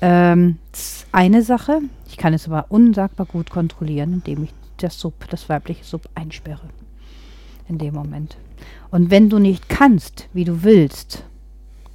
Ähm, 0.00 0.58
das 0.70 0.80
ist 0.80 1.06
eine 1.10 1.42
Sache. 1.42 1.80
Ich 2.08 2.18
kann 2.18 2.34
es 2.34 2.46
aber 2.46 2.66
unsagbar 2.68 3.26
gut 3.26 3.50
kontrollieren, 3.50 4.12
indem 4.12 4.44
ich 4.44 4.52
das 4.82 4.98
Sub, 4.98 5.28
das 5.30 5.48
weibliche 5.48 5.84
Sub 5.84 6.08
einsperre. 6.14 6.68
In 7.68 7.78
dem 7.78 7.94
Moment. 7.94 8.36
Und 8.90 9.10
wenn 9.10 9.28
du 9.28 9.38
nicht 9.38 9.68
kannst, 9.68 10.28
wie 10.32 10.44
du 10.44 10.62
willst, 10.62 11.24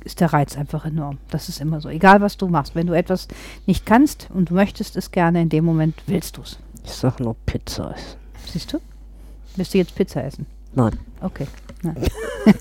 ist 0.03 0.19
der 0.19 0.31
Reiz 0.33 0.57
einfach 0.57 0.85
enorm. 0.85 1.17
Das 1.31 1.49
ist 1.49 1.59
immer 1.61 1.81
so. 1.81 1.89
Egal 1.89 2.21
was 2.21 2.37
du 2.37 2.47
machst. 2.47 2.75
Wenn 2.75 2.87
du 2.87 2.93
etwas 2.93 3.27
nicht 3.65 3.85
kannst 3.85 4.27
und 4.33 4.49
du 4.49 4.53
möchtest 4.53 4.95
es 4.97 5.11
gerne, 5.11 5.41
in 5.41 5.49
dem 5.49 5.65
Moment 5.65 5.95
willst 6.07 6.37
du 6.37 6.41
es. 6.41 6.59
Ich 6.83 6.91
sag 6.91 7.19
nur 7.19 7.35
Pizza. 7.45 7.95
ist- 7.95 8.17
Siehst 8.51 8.73
du? 8.73 8.79
Willst 9.55 9.73
du 9.73 9.77
jetzt 9.79 9.95
Pizza 9.95 10.23
essen? 10.23 10.45
Nein. 10.75 10.97
Okay. 11.21 11.47
Nein. 11.81 11.95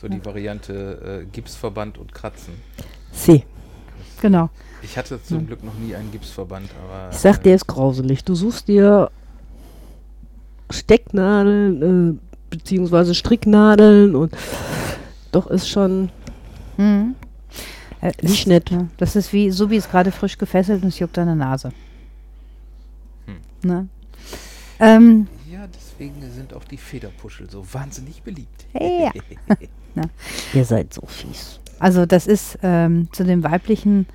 So 0.00 0.06
die 0.08 0.24
Variante 0.24 1.22
äh, 1.22 1.26
Gipsverband 1.26 1.98
und 1.98 2.14
Kratzen. 2.14 2.54
Sie. 3.10 3.42
Genau. 4.22 4.48
Ich 4.80 4.96
hatte 4.96 5.20
zum 5.20 5.44
Glück 5.48 5.64
noch 5.64 5.74
nie 5.74 5.92
einen 5.96 6.12
Gipsverband, 6.12 6.70
aber. 6.84 7.10
Ich 7.10 7.16
sag, 7.18 7.40
äh, 7.40 7.42
der 7.42 7.54
ist 7.56 7.66
grauselig. 7.66 8.22
Du 8.22 8.36
suchst 8.36 8.68
dir 8.68 9.10
Stecknadeln, 10.70 12.18
äh, 12.18 12.18
beziehungsweise 12.50 13.14
Stricknadeln 13.14 14.14
und 14.14 14.32
doch 15.32 15.46
ist 15.48 15.68
schon 15.68 16.10
Mhm. 16.76 17.16
Äh, 18.00 18.12
Nicht 18.22 18.42
ist- 18.42 18.46
nett. 18.46 18.70
Ja, 18.70 18.86
das 18.98 19.16
ist 19.16 19.32
wie, 19.32 19.50
so 19.50 19.68
wie 19.70 19.76
es 19.76 19.90
gerade 19.90 20.12
frisch 20.12 20.38
gefesselt 20.38 20.82
und 20.84 20.88
es 20.90 20.98
juckt 21.00 21.18
an 21.18 21.26
der 21.26 21.34
Nase. 21.34 21.72
Hm. 23.26 23.36
Ne? 23.68 23.88
Ähm, 24.78 25.26
Ja, 25.52 25.66
deswegen 25.66 26.14
sind 26.32 26.54
auch 26.54 26.62
die 26.62 26.76
Federpuschel 26.76 27.50
so 27.50 27.64
wahnsinnig 27.72 28.22
beliebt. 28.22 28.66
Ja. 28.74 29.10
Ihr 30.54 30.64
seid 30.64 30.94
so 30.94 31.02
fies. 31.06 31.58
Also 31.80 32.06
das 32.06 32.28
ist 32.28 32.58
ähm, 32.62 33.08
zu 33.10 33.24
den 33.24 33.42
weiblichen, 33.42 34.06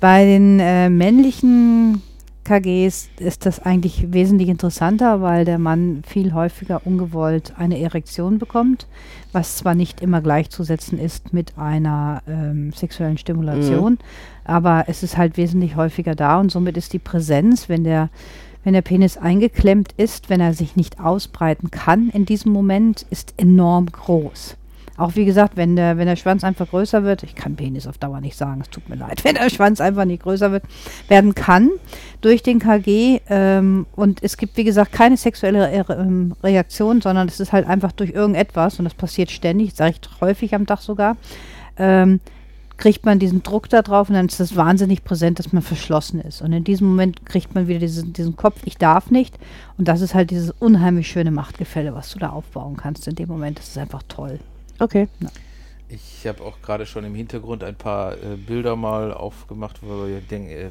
bei 0.00 0.24
den 0.24 0.58
äh, 0.60 0.88
männlichen 0.88 2.00
KGs 2.44 3.10
ist 3.18 3.46
das 3.46 3.60
eigentlich 3.60 4.12
wesentlich 4.12 4.48
interessanter, 4.48 5.20
weil 5.20 5.44
der 5.44 5.58
Mann 5.58 6.02
viel 6.06 6.32
häufiger 6.32 6.82
ungewollt 6.84 7.52
eine 7.56 7.78
Erektion 7.78 8.38
bekommt, 8.38 8.86
was 9.32 9.56
zwar 9.56 9.74
nicht 9.74 10.00
immer 10.00 10.20
gleichzusetzen 10.20 10.98
ist 10.98 11.32
mit 11.32 11.56
einer 11.58 12.22
ähm, 12.26 12.72
sexuellen 12.72 13.18
Stimulation, 13.18 13.98
aber 14.44 14.84
es 14.88 15.02
ist 15.02 15.16
halt 15.16 15.36
wesentlich 15.36 15.76
häufiger 15.76 16.14
da 16.14 16.40
und 16.40 16.50
somit 16.50 16.76
ist 16.76 16.92
die 16.92 16.98
Präsenz, 16.98 17.68
wenn 17.68 17.84
der 17.84 18.08
wenn 18.62 18.74
der 18.74 18.82
Penis 18.82 19.16
eingeklemmt 19.16 19.92
ist, 19.96 20.28
wenn 20.28 20.40
er 20.40 20.52
sich 20.52 20.76
nicht 20.76 21.00
ausbreiten 21.00 21.70
kann 21.70 22.10
in 22.10 22.26
diesem 22.26 22.52
Moment, 22.52 23.06
ist 23.08 23.32
enorm 23.38 23.86
groß. 23.86 24.58
Auch 25.00 25.16
wie 25.16 25.24
gesagt, 25.24 25.56
wenn 25.56 25.76
der, 25.76 25.96
wenn 25.96 26.06
der 26.06 26.16
Schwanz 26.16 26.44
einfach 26.44 26.68
größer 26.68 27.04
wird, 27.04 27.22
ich 27.22 27.34
kann 27.34 27.56
Penis 27.56 27.86
auf 27.86 27.96
Dauer 27.96 28.20
nicht 28.20 28.36
sagen, 28.36 28.60
es 28.60 28.68
tut 28.68 28.86
mir 28.90 28.96
leid, 28.96 29.24
wenn 29.24 29.34
der 29.34 29.48
Schwanz 29.48 29.80
einfach 29.80 30.04
nicht 30.04 30.22
größer 30.22 30.52
wird, 30.52 30.64
werden 31.08 31.34
kann 31.34 31.70
durch 32.20 32.42
den 32.42 32.58
KG 32.58 33.20
ähm, 33.30 33.86
und 33.96 34.22
es 34.22 34.36
gibt, 34.36 34.58
wie 34.58 34.64
gesagt, 34.64 34.92
keine 34.92 35.16
sexuelle 35.16 35.88
Re 35.88 35.96
ähm, 35.98 36.34
Reaktion, 36.42 37.00
sondern 37.00 37.28
es 37.28 37.40
ist 37.40 37.50
halt 37.50 37.66
einfach 37.66 37.92
durch 37.92 38.10
irgendetwas 38.10 38.78
und 38.78 38.84
das 38.84 38.92
passiert 38.92 39.30
ständig, 39.30 39.74
sage 39.74 39.94
ich 40.02 40.20
häufig 40.20 40.54
am 40.54 40.66
Tag 40.66 40.80
sogar, 40.80 41.16
ähm, 41.78 42.20
kriegt 42.76 43.06
man 43.06 43.18
diesen 43.18 43.42
Druck 43.42 43.70
da 43.70 43.80
drauf 43.80 44.10
und 44.10 44.16
dann 44.16 44.26
ist 44.26 44.38
das 44.38 44.54
wahnsinnig 44.54 45.02
präsent, 45.02 45.38
dass 45.38 45.50
man 45.50 45.62
verschlossen 45.62 46.20
ist. 46.20 46.42
Und 46.42 46.52
in 46.52 46.64
diesem 46.64 46.88
Moment 46.88 47.24
kriegt 47.24 47.54
man 47.54 47.68
wieder 47.68 47.78
diesen, 47.78 48.12
diesen 48.12 48.36
Kopf, 48.36 48.60
ich 48.66 48.76
darf 48.76 49.10
nicht. 49.10 49.38
Und 49.78 49.88
das 49.88 50.02
ist 50.02 50.14
halt 50.14 50.30
dieses 50.30 50.50
unheimlich 50.50 51.08
schöne 51.08 51.30
Machtgefälle, 51.30 51.94
was 51.94 52.10
du 52.12 52.18
da 52.18 52.30
aufbauen 52.30 52.76
kannst 52.76 53.08
in 53.08 53.14
dem 53.14 53.28
Moment. 53.28 53.58
Das 53.58 53.68
ist 53.68 53.78
einfach 53.78 54.02
toll. 54.08 54.40
Okay. 54.80 55.08
Ich 55.88 56.26
habe 56.26 56.42
auch 56.44 56.60
gerade 56.62 56.86
schon 56.86 57.04
im 57.04 57.14
Hintergrund 57.14 57.64
ein 57.64 57.74
paar 57.74 58.12
äh, 58.14 58.36
Bilder 58.36 58.76
mal 58.76 59.12
aufgemacht, 59.12 59.80
wo 59.82 60.06
wir, 60.06 60.20
denke 60.20 60.52
äh, 60.54 60.68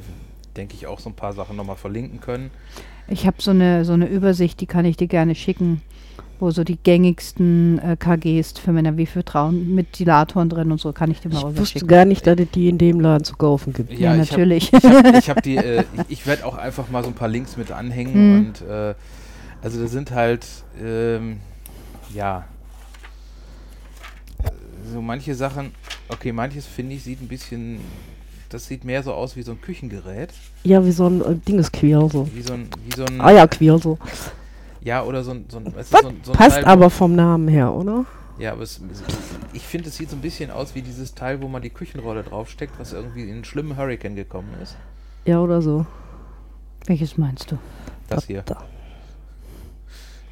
denk 0.56 0.72
ich, 0.74 0.86
auch 0.86 0.98
so 0.98 1.10
ein 1.10 1.14
paar 1.14 1.32
Sachen 1.32 1.56
nochmal 1.56 1.76
verlinken 1.76 2.20
können. 2.20 2.50
Ich 3.08 3.26
habe 3.26 3.36
so 3.40 3.50
eine, 3.50 3.84
so 3.84 3.92
eine 3.92 4.06
Übersicht, 4.06 4.60
die 4.60 4.66
kann 4.66 4.84
ich 4.84 4.96
dir 4.96 5.08
gerne 5.08 5.34
schicken, 5.34 5.82
wo 6.38 6.50
so 6.50 6.64
die 6.64 6.76
gängigsten 6.76 7.78
äh, 7.80 7.96
KGs 7.98 8.58
für 8.58 8.72
Männer 8.72 8.96
wie 8.96 9.04
für 9.06 9.22
Frauen 9.26 9.74
mit 9.74 9.98
Dilatoren 9.98 10.48
drin 10.48 10.72
und 10.72 10.80
so 10.80 10.92
kann 10.92 11.10
ich 11.10 11.20
dir 11.20 11.28
mal 11.28 11.50
Ich 11.52 11.58
wusste 11.58 11.84
gar 11.86 12.04
nicht, 12.06 12.26
dass 12.26 12.38
es 12.38 12.50
die 12.52 12.68
in 12.70 12.78
dem 12.78 12.98
Laden 13.00 13.24
zu 13.24 13.36
kaufen 13.36 13.72
gibt. 13.74 13.92
Ja, 13.98 14.14
ich 14.14 14.20
hab- 14.22 14.30
natürlich. 14.38 14.72
Ich 14.72 14.84
habe 14.84 15.18
ich 15.18 15.30
hab 15.30 15.42
die, 15.42 15.56
äh, 15.58 15.84
ich, 16.08 16.20
ich 16.20 16.26
werde 16.26 16.46
auch 16.46 16.56
einfach 16.56 16.88
mal 16.88 17.02
so 17.02 17.10
ein 17.10 17.14
paar 17.14 17.28
Links 17.28 17.56
mit 17.58 17.70
anhängen 17.70 18.14
Mhm. 18.32 18.38
und 18.46 18.62
äh, 18.62 18.94
also 19.62 19.80
da 19.82 19.86
sind 19.88 20.12
halt, 20.12 20.46
ähm, 20.82 21.36
ja, 22.14 22.44
so 24.92 25.00
manche 25.00 25.34
Sachen, 25.34 25.72
okay, 26.08 26.32
manches 26.32 26.66
finde 26.66 26.94
ich 26.94 27.04
sieht 27.04 27.20
ein 27.20 27.28
bisschen, 27.28 27.80
das 28.48 28.66
sieht 28.66 28.84
mehr 28.84 29.02
so 29.02 29.12
aus 29.14 29.36
wie 29.36 29.42
so 29.42 29.52
ein 29.52 29.60
Küchengerät, 29.60 30.30
Ja, 30.64 30.84
wie 30.84 30.92
so 30.92 31.06
ein 31.06 31.20
äh, 31.22 31.34
Dingesqueer 31.36 32.08
so. 32.10 32.28
wie 32.34 32.42
so 32.42 32.54
ein, 32.54 32.68
wie 32.88 32.96
so 32.96 33.04
ein, 33.04 33.20
Eierqueer 33.20 33.78
so. 33.78 33.98
ja, 34.82 35.02
oder 35.02 35.22
so 35.24 35.32
ein, 35.32 35.44
so 35.48 35.58
ein, 35.58 35.74
weißt 35.74 35.92
du, 35.92 35.96
Was? 35.96 36.02
so 36.02 36.08
ein, 36.08 36.20
so 36.24 36.32
ein 36.32 36.38
Passt 36.38 36.56
Teil, 36.56 36.64
aber 36.64 36.90
vom 36.90 37.14
Namen 37.14 37.48
her, 37.48 37.72
oder? 37.72 38.04
Ja, 38.38 38.52
aber 38.52 38.62
es, 38.62 38.80
ich 39.52 39.62
finde, 39.62 39.88
es 39.90 39.96
sieht 39.96 40.08
so 40.08 40.16
ein 40.16 40.22
bisschen 40.22 40.50
aus 40.50 40.74
wie 40.74 40.80
dieses 40.82 41.14
Teil, 41.14 41.42
wo 41.42 41.48
man 41.48 41.60
die 41.60 41.68
Küchenrolle 41.70 42.22
draufsteckt, 42.22 42.78
was 42.78 42.92
irgendwie 42.94 43.24
in 43.24 43.34
einen 43.34 43.44
schlimmen 43.44 43.76
Hurricane 43.76 44.14
gekommen 44.16 44.48
ist. 44.62 44.76
Ja, 45.26 45.40
oder 45.40 45.60
so. 45.60 45.84
Welches 46.86 47.18
meinst 47.18 47.50
du? 47.50 47.58
Das 48.08 48.24
hier, 48.26 48.40
Da. 48.42 48.64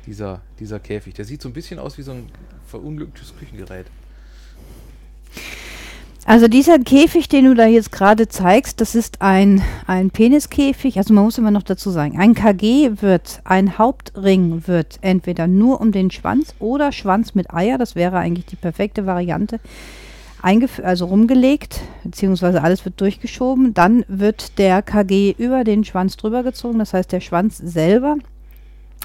dieser, 0.07 0.41
dieser 0.59 0.81
Käfig. 0.81 1.15
Der 1.15 1.27
sieht 1.27 1.43
so 1.43 1.49
ein 1.51 1.53
bisschen 1.53 1.79
aus 1.79 1.99
wie 1.99 2.03
so 2.03 2.13
ein 2.13 2.31
verunglücktes 2.67 3.35
Küchengerät. 3.39 3.87
Also 6.29 6.47
dieser 6.47 6.79
Käfig, 6.79 7.31
den 7.31 7.47
du 7.47 7.55
da 7.55 7.65
jetzt 7.65 7.91
gerade 7.91 8.29
zeigst, 8.29 8.83
das 8.83 8.95
ist 8.95 9.23
ein, 9.23 9.63
ein 9.87 10.11
Peniskäfig. 10.11 10.99
Also 10.99 11.15
man 11.15 11.25
muss 11.25 11.39
immer 11.39 11.51
noch 11.51 11.63
dazu 11.63 11.89
sagen, 11.89 12.19
ein 12.19 12.35
KG 12.35 13.01
wird, 13.01 13.41
ein 13.45 13.79
Hauptring 13.79 14.65
wird 14.67 14.99
entweder 15.01 15.47
nur 15.47 15.81
um 15.81 15.91
den 15.91 16.11
Schwanz 16.11 16.55
oder 16.59 16.93
Schwanz 16.93 17.35
mit 17.35 17.55
Eier, 17.55 17.79
das 17.79 17.95
wäre 17.95 18.19
eigentlich 18.19 18.45
die 18.45 18.57
perfekte 18.57 19.07
Variante, 19.07 19.59
also 20.43 21.07
rumgelegt, 21.07 21.81
beziehungsweise 22.05 22.63
alles 22.63 22.85
wird 22.85 23.01
durchgeschoben. 23.01 23.73
Dann 23.73 24.05
wird 24.07 24.59
der 24.59 24.83
KG 24.83 25.35
über 25.39 25.65
den 25.65 25.83
Schwanz 25.83 26.19
drüber 26.19 26.43
gezogen, 26.43 26.79
das 26.79 26.93
heißt 26.93 27.11
der 27.11 27.21
Schwanz 27.21 27.57
selber 27.57 28.19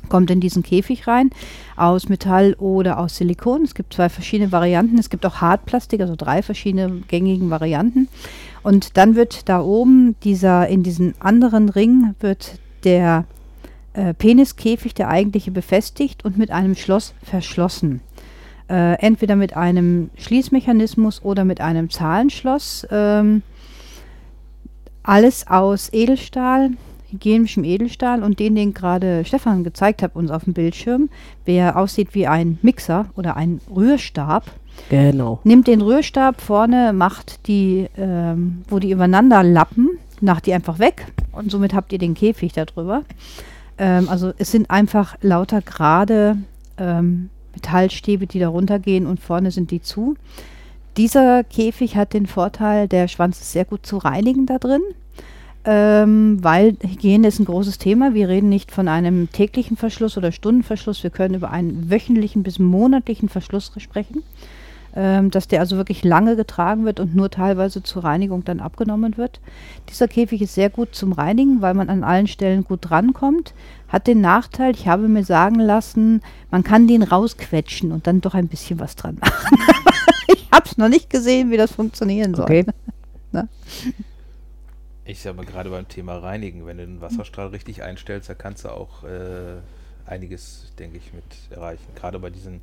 kommt 0.09 0.29
in 0.29 0.39
diesen 0.39 0.63
Käfig 0.63 1.07
rein, 1.07 1.29
aus 1.75 2.09
Metall 2.09 2.53
oder 2.55 2.99
aus 2.99 3.17
Silikon. 3.17 3.63
Es 3.63 3.73
gibt 3.73 3.93
zwei 3.93 4.09
verschiedene 4.09 4.51
Varianten. 4.51 4.97
Es 4.97 5.09
gibt 5.09 5.25
auch 5.25 5.41
Hartplastik, 5.41 6.01
also 6.01 6.15
drei 6.15 6.41
verschiedene 6.41 7.01
gängigen 7.07 7.49
Varianten. 7.49 8.07
Und 8.61 8.97
dann 8.97 9.15
wird 9.15 9.49
da 9.49 9.61
oben 9.61 10.15
dieser, 10.23 10.67
in 10.67 10.83
diesen 10.83 11.15
anderen 11.19 11.69
Ring 11.69 12.15
wird 12.19 12.59
der 12.83 13.25
äh, 13.93 14.13
Peniskäfig, 14.13 14.93
der 14.93 15.09
eigentliche, 15.09 15.51
befestigt 15.51 16.25
und 16.25 16.37
mit 16.37 16.51
einem 16.51 16.75
Schloss 16.75 17.13
verschlossen. 17.23 18.01
Äh, 18.69 18.93
entweder 18.99 19.35
mit 19.35 19.55
einem 19.55 20.09
Schließmechanismus 20.17 21.23
oder 21.23 21.43
mit 21.43 21.61
einem 21.61 21.89
Zahlenschloss. 21.89 22.87
Ähm, 22.91 23.41
alles 25.03 25.47
aus 25.47 25.91
Edelstahl. 25.91 26.71
Hygienischem 27.13 27.63
Edelstahl 27.63 28.23
und 28.23 28.39
den, 28.39 28.55
den 28.55 28.73
gerade 28.73 29.23
Stefan 29.25 29.63
gezeigt 29.63 30.01
hat 30.01 30.15
uns 30.15 30.31
auf 30.31 30.43
dem 30.43 30.53
Bildschirm, 30.53 31.09
der 31.47 31.77
aussieht 31.77 32.13
wie 32.13 32.27
ein 32.27 32.57
Mixer 32.61 33.05
oder 33.15 33.37
ein 33.37 33.61
Rührstab, 33.73 34.43
Genau. 34.89 35.39
nimmt 35.43 35.67
den 35.67 35.81
Rührstab 35.81 36.41
vorne, 36.41 36.93
macht 36.93 37.47
die, 37.47 37.87
ähm, 37.95 38.63
wo 38.67 38.79
die 38.79 38.91
übereinander 38.91 39.43
lappen, 39.43 39.89
macht 40.19 40.47
die 40.47 40.53
einfach 40.53 40.79
weg 40.79 41.05
und 41.31 41.51
somit 41.51 41.73
habt 41.73 41.93
ihr 41.93 41.99
den 41.99 42.15
Käfig 42.15 42.53
darüber. 42.53 43.03
Ähm, 43.77 44.09
also 44.09 44.33
es 44.37 44.51
sind 44.51 44.71
einfach 44.71 45.15
lauter 45.21 45.61
gerade 45.61 46.37
ähm, 46.77 47.29
Metallstäbe, 47.53 48.25
die 48.25 48.39
da 48.39 48.47
runtergehen 48.47 49.05
und 49.05 49.19
vorne 49.19 49.51
sind 49.51 49.71
die 49.71 49.81
zu. 49.81 50.15
Dieser 50.97 51.43
Käfig 51.43 51.95
hat 51.95 52.13
den 52.13 52.27
Vorteil, 52.27 52.87
der 52.87 53.07
Schwanz 53.07 53.39
ist 53.41 53.51
sehr 53.51 53.65
gut 53.65 53.85
zu 53.85 53.97
reinigen 53.97 54.45
da 54.45 54.57
drin, 54.59 54.81
ähm, 55.65 56.37
weil 56.41 56.75
Hygiene 56.81 57.27
ist 57.27 57.39
ein 57.39 57.45
großes 57.45 57.77
Thema. 57.77 58.13
Wir 58.13 58.29
reden 58.29 58.49
nicht 58.49 58.71
von 58.71 58.87
einem 58.87 59.31
täglichen 59.31 59.77
Verschluss 59.77 60.17
oder 60.17 60.31
Stundenverschluss, 60.31 61.03
wir 61.03 61.09
können 61.09 61.35
über 61.35 61.51
einen 61.51 61.89
wöchentlichen 61.89 62.43
bis 62.43 62.59
monatlichen 62.59 63.29
Verschluss 63.29 63.71
sprechen 63.77 64.23
ähm, 64.95 65.31
dass 65.31 65.47
der 65.47 65.59
also 65.59 65.77
wirklich 65.77 66.03
lange 66.03 66.35
getragen 66.35 66.85
wird 66.85 66.99
und 66.99 67.15
nur 67.15 67.29
teilweise 67.29 67.81
zur 67.81 68.03
Reinigung 68.03 68.45
dann 68.45 68.59
abgenommen 68.59 69.17
wird. 69.17 69.39
Dieser 69.89 70.07
Käfig 70.07 70.41
ist 70.41 70.53
sehr 70.53 70.69
gut 70.69 70.93
zum 70.93 71.13
Reinigen, 71.13 71.61
weil 71.61 71.73
man 71.73 71.89
an 71.89 72.03
allen 72.03 72.27
Stellen 72.27 72.63
gut 72.63 72.79
drankommt. 72.81 73.53
Hat 73.87 74.07
den 74.07 74.21
Nachteil, 74.21 74.73
ich 74.73 74.87
habe 74.87 75.07
mir 75.07 75.23
sagen 75.23 75.59
lassen, 75.59 76.21
man 76.51 76.63
kann 76.63 76.87
den 76.87 77.03
rausquetschen 77.03 77.91
und 77.91 78.07
dann 78.07 78.21
doch 78.21 78.33
ein 78.33 78.47
bisschen 78.47 78.79
was 78.79 78.95
dran 78.95 79.17
machen. 79.19 79.57
ich 80.27 80.47
habe 80.51 80.65
es 80.65 80.77
noch 80.77 80.89
nicht 80.89 81.09
gesehen, 81.09 81.51
wie 81.51 81.57
das 81.57 81.71
funktionieren 81.71 82.35
soll. 82.35 82.45
Okay. 82.45 82.65
Ich 85.05 85.19
sag 85.19 85.35
mal 85.35 85.45
gerade 85.45 85.69
beim 85.69 85.87
Thema 85.87 86.17
Reinigen, 86.17 86.65
wenn 86.65 86.77
du 86.77 86.85
den 86.85 87.01
Wasserstrahl 87.01 87.47
richtig 87.47 87.83
einstellst, 87.83 88.29
da 88.29 88.35
kannst 88.35 88.63
du 88.63 88.69
auch 88.69 89.03
äh, 89.03 89.59
einiges, 90.05 90.71
denke 90.79 90.97
ich, 90.97 91.13
mit 91.13 91.23
erreichen. 91.51 91.83
Gerade 91.95 92.19
bei 92.19 92.29
diesen 92.29 92.61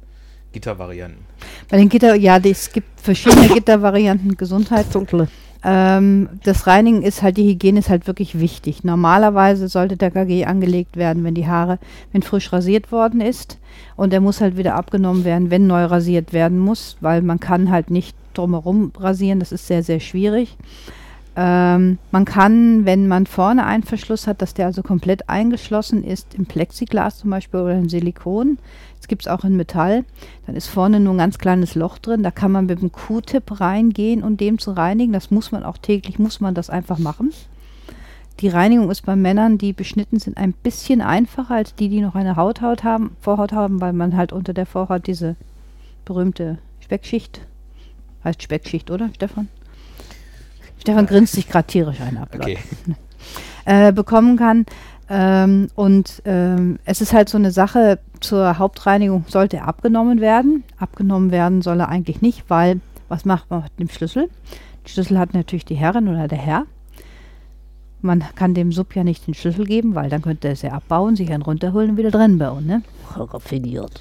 Gittervarianten. 0.52 1.24
Bei 1.68 1.76
den 1.76 1.88
Gitter, 1.88 2.14
ja, 2.14 2.38
es 2.38 2.72
gibt 2.72 3.00
verschiedene 3.00 3.48
Gittervarianten, 3.54 4.36
Gesundheit. 4.36 4.86
Dunkle. 4.92 5.28
Ähm, 5.62 6.30
das 6.42 6.66
Reinigen 6.66 7.02
ist 7.02 7.22
halt, 7.22 7.36
die 7.36 7.46
Hygiene 7.46 7.80
ist 7.80 7.90
halt 7.90 8.06
wirklich 8.06 8.40
wichtig. 8.40 8.84
Normalerweise 8.84 9.68
sollte 9.68 9.96
der 9.96 10.10
KG 10.10 10.46
angelegt 10.46 10.96
werden, 10.96 11.22
wenn 11.24 11.34
die 11.34 11.46
Haare, 11.46 11.78
wenn 12.12 12.22
frisch 12.22 12.52
rasiert 12.52 12.90
worden 12.90 13.20
ist. 13.20 13.58
Und 13.96 14.12
der 14.12 14.20
muss 14.22 14.40
halt 14.40 14.56
wieder 14.56 14.74
abgenommen 14.74 15.24
werden, 15.24 15.50
wenn 15.50 15.66
neu 15.66 15.84
rasiert 15.84 16.32
werden 16.32 16.58
muss, 16.58 16.96
weil 17.00 17.20
man 17.20 17.38
kann 17.38 17.70
halt 17.70 17.90
nicht 17.90 18.16
drumherum 18.32 18.92
rasieren. 18.98 19.40
Das 19.40 19.52
ist 19.52 19.66
sehr, 19.66 19.82
sehr 19.82 20.00
schwierig. 20.00 20.56
Ähm, 21.42 21.96
man 22.10 22.26
kann, 22.26 22.84
wenn 22.84 23.08
man 23.08 23.24
vorne 23.24 23.64
einen 23.64 23.82
Verschluss 23.82 24.26
hat, 24.26 24.42
dass 24.42 24.52
der 24.52 24.66
also 24.66 24.82
komplett 24.82 25.30
eingeschlossen 25.30 26.04
ist, 26.04 26.34
im 26.34 26.44
Plexiglas 26.44 27.16
zum 27.16 27.30
Beispiel 27.30 27.60
oder 27.60 27.78
im 27.78 27.88
Silikon. 27.88 28.58
Das 28.98 29.08
gibt 29.08 29.22
es 29.22 29.28
auch 29.28 29.42
in 29.42 29.56
Metall. 29.56 30.04
Dann 30.44 30.54
ist 30.54 30.66
vorne 30.66 31.00
nur 31.00 31.14
ein 31.14 31.18
ganz 31.18 31.38
kleines 31.38 31.74
Loch 31.74 31.96
drin. 31.96 32.22
Da 32.22 32.30
kann 32.30 32.52
man 32.52 32.66
mit 32.66 32.82
dem 32.82 32.92
Q-Tip 32.92 33.58
reingehen 33.58 34.22
und 34.22 34.38
dem 34.42 34.58
zu 34.58 34.72
reinigen. 34.72 35.14
Das 35.14 35.30
muss 35.30 35.50
man 35.50 35.64
auch 35.64 35.78
täglich, 35.78 36.18
muss 36.18 36.40
man 36.40 36.54
das 36.54 36.68
einfach 36.68 36.98
machen. 36.98 37.32
Die 38.40 38.48
Reinigung 38.48 38.90
ist 38.90 39.06
bei 39.06 39.16
Männern, 39.16 39.56
die 39.56 39.72
beschnitten 39.72 40.18
sind, 40.18 40.36
ein 40.36 40.52
bisschen 40.52 41.00
einfacher 41.00 41.54
als 41.54 41.74
die, 41.74 41.88
die 41.88 42.02
noch 42.02 42.16
eine 42.16 42.36
Hauthaut 42.36 42.84
haben, 42.84 43.16
Vorhaut 43.22 43.52
haben, 43.52 43.80
weil 43.80 43.94
man 43.94 44.14
halt 44.14 44.34
unter 44.34 44.52
der 44.52 44.66
Vorhaut 44.66 45.06
diese 45.06 45.36
berühmte 46.04 46.58
Speckschicht, 46.80 47.40
heißt 48.24 48.42
Speckschicht, 48.42 48.90
oder 48.90 49.08
Stefan? 49.14 49.48
Stefan 50.80 51.06
grinst 51.06 51.34
sich 51.34 51.48
gerade 51.48 51.66
tierisch 51.66 52.00
ein 52.00 52.16
ab. 52.16 52.30
Okay. 52.34 52.58
äh, 53.64 53.92
bekommen 53.92 54.36
kann. 54.36 54.66
Ähm, 55.08 55.68
und 55.74 56.22
ähm, 56.24 56.78
es 56.84 57.00
ist 57.00 57.12
halt 57.12 57.28
so 57.28 57.36
eine 57.36 57.50
Sache, 57.50 57.98
zur 58.20 58.58
Hauptreinigung 58.58 59.24
sollte 59.28 59.58
er 59.58 59.68
abgenommen 59.68 60.20
werden. 60.20 60.64
Abgenommen 60.78 61.30
werden 61.30 61.62
soll 61.62 61.80
er 61.80 61.88
eigentlich 61.88 62.22
nicht, 62.22 62.44
weil 62.48 62.80
was 63.08 63.24
macht 63.24 63.50
man 63.50 63.62
mit 63.62 63.78
dem 63.78 63.88
Schlüssel? 63.88 64.28
Den 64.84 64.88
Schlüssel 64.88 65.18
hat 65.18 65.34
natürlich 65.34 65.64
die 65.64 65.74
Herrin 65.74 66.08
oder 66.08 66.28
der 66.28 66.38
Herr. 66.38 66.66
Man 68.02 68.24
kann 68.34 68.54
dem 68.54 68.72
Sub 68.72 68.94
ja 68.94 69.04
nicht 69.04 69.26
den 69.26 69.34
Schlüssel 69.34 69.66
geben, 69.66 69.94
weil 69.94 70.08
dann 70.08 70.22
könnte 70.22 70.48
er 70.48 70.52
es 70.52 70.62
ja 70.62 70.72
abbauen, 70.72 71.16
sich 71.16 71.30
einen 71.32 71.42
runterholen 71.42 71.90
und 71.90 71.96
wieder 71.96 72.10
drin 72.10 72.38
bauen. 72.38 72.66
Ne? 72.66 72.82
Raffiniert. 73.14 74.00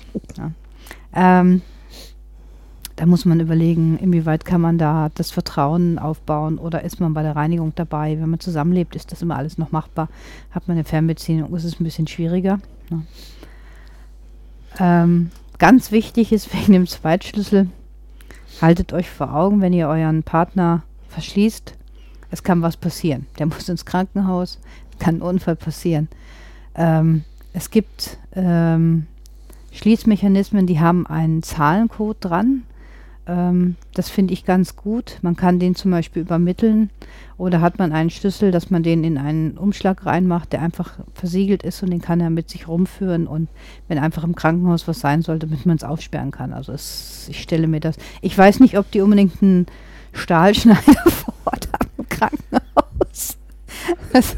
Ähm, 1.14 1.62
da 3.00 3.06
muss 3.06 3.24
man 3.24 3.40
überlegen, 3.40 3.98
inwieweit 3.98 4.44
kann 4.44 4.60
man 4.60 4.78
da 4.78 5.10
das 5.16 5.32
Vertrauen 5.32 5.98
aufbauen 5.98 6.58
oder 6.58 6.84
ist 6.84 7.00
man 7.00 7.14
bei 7.14 7.24
der 7.24 7.34
Reinigung 7.34 7.72
dabei? 7.74 8.20
Wenn 8.20 8.30
man 8.30 8.42
zusammenlebt, 8.42 8.94
ist 8.94 9.14
das 9.14 9.22
immer 9.22 9.38
alles 9.38 9.58
noch 9.58 9.72
machbar. 9.72 10.10
Hat 10.52 10.68
man 10.68 10.76
eine 10.76 10.84
Fernbeziehung, 10.84 11.56
ist 11.56 11.64
es 11.64 11.80
ein 11.80 11.86
bisschen 11.86 12.08
schwieriger. 12.08 12.60
Ne? 12.90 13.04
Ähm, 14.80 15.32
ganz 15.60 15.94
wichtig 15.94 16.34
ist 16.34 16.54
wegen 16.60 16.74
dem 16.74 16.88
Zweitschlüssel, 16.88 17.70
haltet 18.62 18.92
euch 18.92 19.10
vor 19.10 19.34
Augen, 19.34 19.62
wenn 19.62 19.72
ihr 19.72 19.88
euren 19.88 20.24
Partner 20.24 20.84
verschließt, 21.08 21.76
es 22.32 22.44
kann 22.44 22.62
was 22.62 22.76
passieren. 22.76 23.28
Der 23.38 23.46
muss 23.46 23.70
ins 23.70 23.86
Krankenhaus, 23.86 24.60
kann 25.00 25.20
ein 25.20 25.22
Unfall 25.22 25.56
passieren. 25.56 26.10
Ähm, 26.76 27.24
es 27.54 27.72
gibt 27.72 28.18
ähm, 28.34 29.08
Schließmechanismen, 29.72 30.68
die 30.68 30.82
haben 30.82 31.08
einen 31.08 31.44
Zahlencode 31.44 32.18
dran. 32.20 32.64
Ähm, 33.30 33.76
das 33.94 34.10
finde 34.10 34.34
ich 34.34 34.44
ganz 34.44 34.76
gut. 34.76 35.20
Man 35.22 35.36
kann 35.36 35.60
den 35.60 35.76
zum 35.76 35.92
Beispiel 35.92 36.24
übermitteln 36.24 36.90
oder 37.38 37.62
hat 37.62 37.78
man 37.78 37.92
einen 37.92 38.10
Schlüssel, 38.10 38.52
dass 38.52 38.72
man 38.72 38.82
den 38.82 39.04
in 39.04 39.20
einen 39.20 39.58
Umschlag 39.58 40.06
reinmacht, 40.06 40.52
der 40.52 40.64
einfach 40.64 40.94
versiegelt 41.14 41.62
ist 41.62 41.84
und 41.84 41.92
den 41.92 42.02
kann 42.02 42.22
er 42.22 42.32
mit 42.32 42.50
sich 42.50 42.68
rumführen 42.68 43.28
und 43.28 43.48
wenn 43.88 44.00
einfach 44.00 44.24
im 44.24 44.36
Krankenhaus 44.36 44.88
was 44.88 45.00
sein 45.00 45.22
sollte, 45.22 45.46
damit 45.46 45.66
man 45.68 45.78
es 45.78 45.84
aufsperren 45.84 46.32
kann. 46.32 46.54
Also 46.54 46.72
es, 46.72 47.28
ich 47.30 47.42
stelle 47.42 47.68
mir 47.68 47.80
das. 47.80 47.98
Ich 48.22 48.36
weiß 48.36 48.60
nicht, 48.62 48.78
ob 48.78 48.90
die 48.90 49.02
unbedingt 49.02 49.44
einen 49.44 49.68
Stahlschneider 50.14 51.04
vor 51.06 51.36
Ort 51.46 51.70
haben 51.72 51.90
im 52.00 52.10
Krankenhaus. 52.10 53.38
Also, 54.12 54.36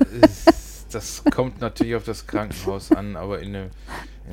das 0.91 1.23
kommt 1.33 1.61
natürlich 1.61 1.95
auf 1.95 2.03
das 2.03 2.27
Krankenhaus 2.27 2.91
an, 2.91 3.15
aber 3.15 3.39
in 3.39 3.55
eine, 3.55 3.69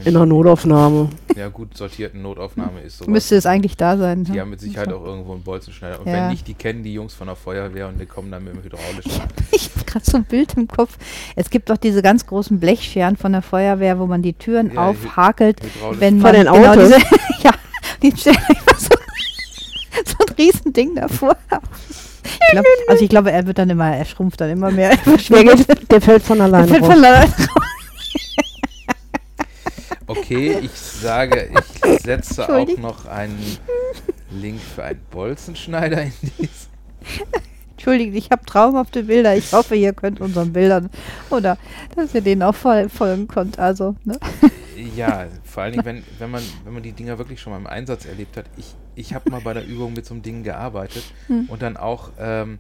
In 0.05 0.17
einer 0.17 0.27
Notaufnahme. 0.27 1.09
ja 1.37 1.49
gut 1.49 1.77
sortierten 1.77 2.23
Notaufnahme 2.23 2.81
ist 2.83 2.99
sowas. 2.99 3.09
müsste 3.09 3.37
es 3.37 3.47
eigentlich 3.47 3.77
da 3.77 3.97
sein. 3.97 4.25
Die 4.25 4.33
ja. 4.35 4.43
haben 4.43 4.51
mit 4.51 4.61
Sicherheit 4.61 4.93
auch 4.93 5.05
irgendwo 5.05 5.33
einen 5.33 5.43
Bolzenschneider. 5.43 6.01
Und 6.01 6.07
Ja. 6.07 6.13
wenn 6.15 6.29
nicht, 6.29 6.47
die 6.47 6.55
kennen 6.55 6.83
die 6.83 6.93
Jungs 6.95 7.15
von 7.15 7.27
der 7.27 7.37
Feuerwehr 7.37 7.89
und 7.89 7.99
die 8.01 8.07
kommen 8.07 8.31
dann 8.31 8.45
mit 8.45 8.55
dem 8.55 8.63
hydraulischen. 8.63 9.23
Ich 9.51 9.71
habe 9.75 9.85
gerade 9.87 10.05
so 10.05 10.17
ein 10.19 10.25
Bild 10.25 10.55
im 10.55 10.69
Kopf. 10.69 10.99
Es 11.37 11.51
gibt 11.51 11.71
doch 11.71 11.77
diese 11.79 12.03
ganz 12.03 12.27
großen 12.27 12.61
Blechscheren 12.61 13.17
von 13.17 13.33
der 13.33 13.43
Feuerwehr, 13.43 13.99
wo 13.99 14.07
man 14.07 14.23
die 14.23 14.35
Türen 14.35 14.75
Ja, 14.75 14.89
aufhakelt, 14.89 15.61
wenn 15.93 16.21
Von 16.21 16.23
man 16.23 16.35
den 16.35 16.49
Autos? 16.49 16.89
diese, 16.89 16.99
ja, 17.43 17.51
die 18.03 18.13
stellen 18.17 18.37
immer 18.49 18.79
so, 18.79 18.89
so 20.05 20.17
ein 20.27 20.35
Riesending 20.37 20.95
davor. 20.95 21.37
Ich 22.29 22.39
glaub, 22.53 22.65
also 22.89 23.03
ich 23.05 23.11
glaube, 23.11 23.31
er 23.33 23.47
wird 23.47 23.59
dann 23.59 23.71
immer, 23.71 23.95
er 23.95 24.05
schrumpft 24.05 24.41
dann 24.41 24.51
immer 24.51 24.71
mehr. 24.71 24.91
Er 25.07 25.17
Der, 25.45 25.45
geht, 25.57 25.91
der 25.91 26.01
fällt 26.01 26.23
von 26.23 26.41
alleine 26.41 26.71
raus. 26.71 26.79
von 26.79 27.05
alleine. 27.05 27.33
Okay, 30.07 30.59
ich 30.63 30.71
sage, 30.73 31.51
ich 31.95 32.01
setze 32.03 32.45
auch 32.45 32.49
Entschuldigung. 32.49 32.83
noch 32.83 33.07
einen 33.07 33.59
Link 34.31 34.59
für 34.75 34.85
einen 34.85 35.01
Bolzenschneider 35.11 36.03
in 36.03 36.13
dies. 36.39 36.69
Entschuldigt, 37.73 38.15
ich 38.17 38.31
habe 38.31 38.45
traumhafte 38.47 39.03
Bilder. 39.05 39.37
Ich 39.37 39.53
hoffe, 39.53 39.75
ihr 39.77 39.93
könnt 39.93 40.21
unseren 40.21 40.53
Bildern 40.53 40.89
oder 41.31 41.59
dass 41.95 42.15
ihr 42.15 42.23
denen 42.23 42.43
auch 42.43 42.55
fol 42.55 42.89
folgen 42.89 43.29
könnt. 43.29 43.59
Also, 43.59 43.97
ne? 44.05 44.19
Ja, 44.97 45.27
vor 45.45 45.63
allen 45.65 45.73
Dingen, 45.73 45.85
wenn, 45.85 46.03
wenn, 46.19 46.31
man, 46.31 46.43
wenn 46.65 46.73
man 46.73 46.83
die 46.83 46.93
Dinger 46.93 47.19
wirklich 47.19 47.41
schon 47.41 47.53
mal 47.53 47.59
im 47.59 47.67
Einsatz 47.67 48.05
erlebt 48.07 48.37
hat. 48.37 48.45
Ich, 48.57 48.75
ich 48.95 49.13
habe 49.15 49.29
mal 49.31 49.41
bei 49.41 49.53
der 49.55 49.67
Übung 49.67 49.93
mit 49.93 50.07
so 50.07 50.15
einem 50.15 50.23
Ding 50.23 50.43
gearbeitet 50.45 51.03
Hm. 51.27 51.47
und 51.49 51.63
dann 51.63 51.77
auch, 51.77 52.11
ähm, 52.19 52.59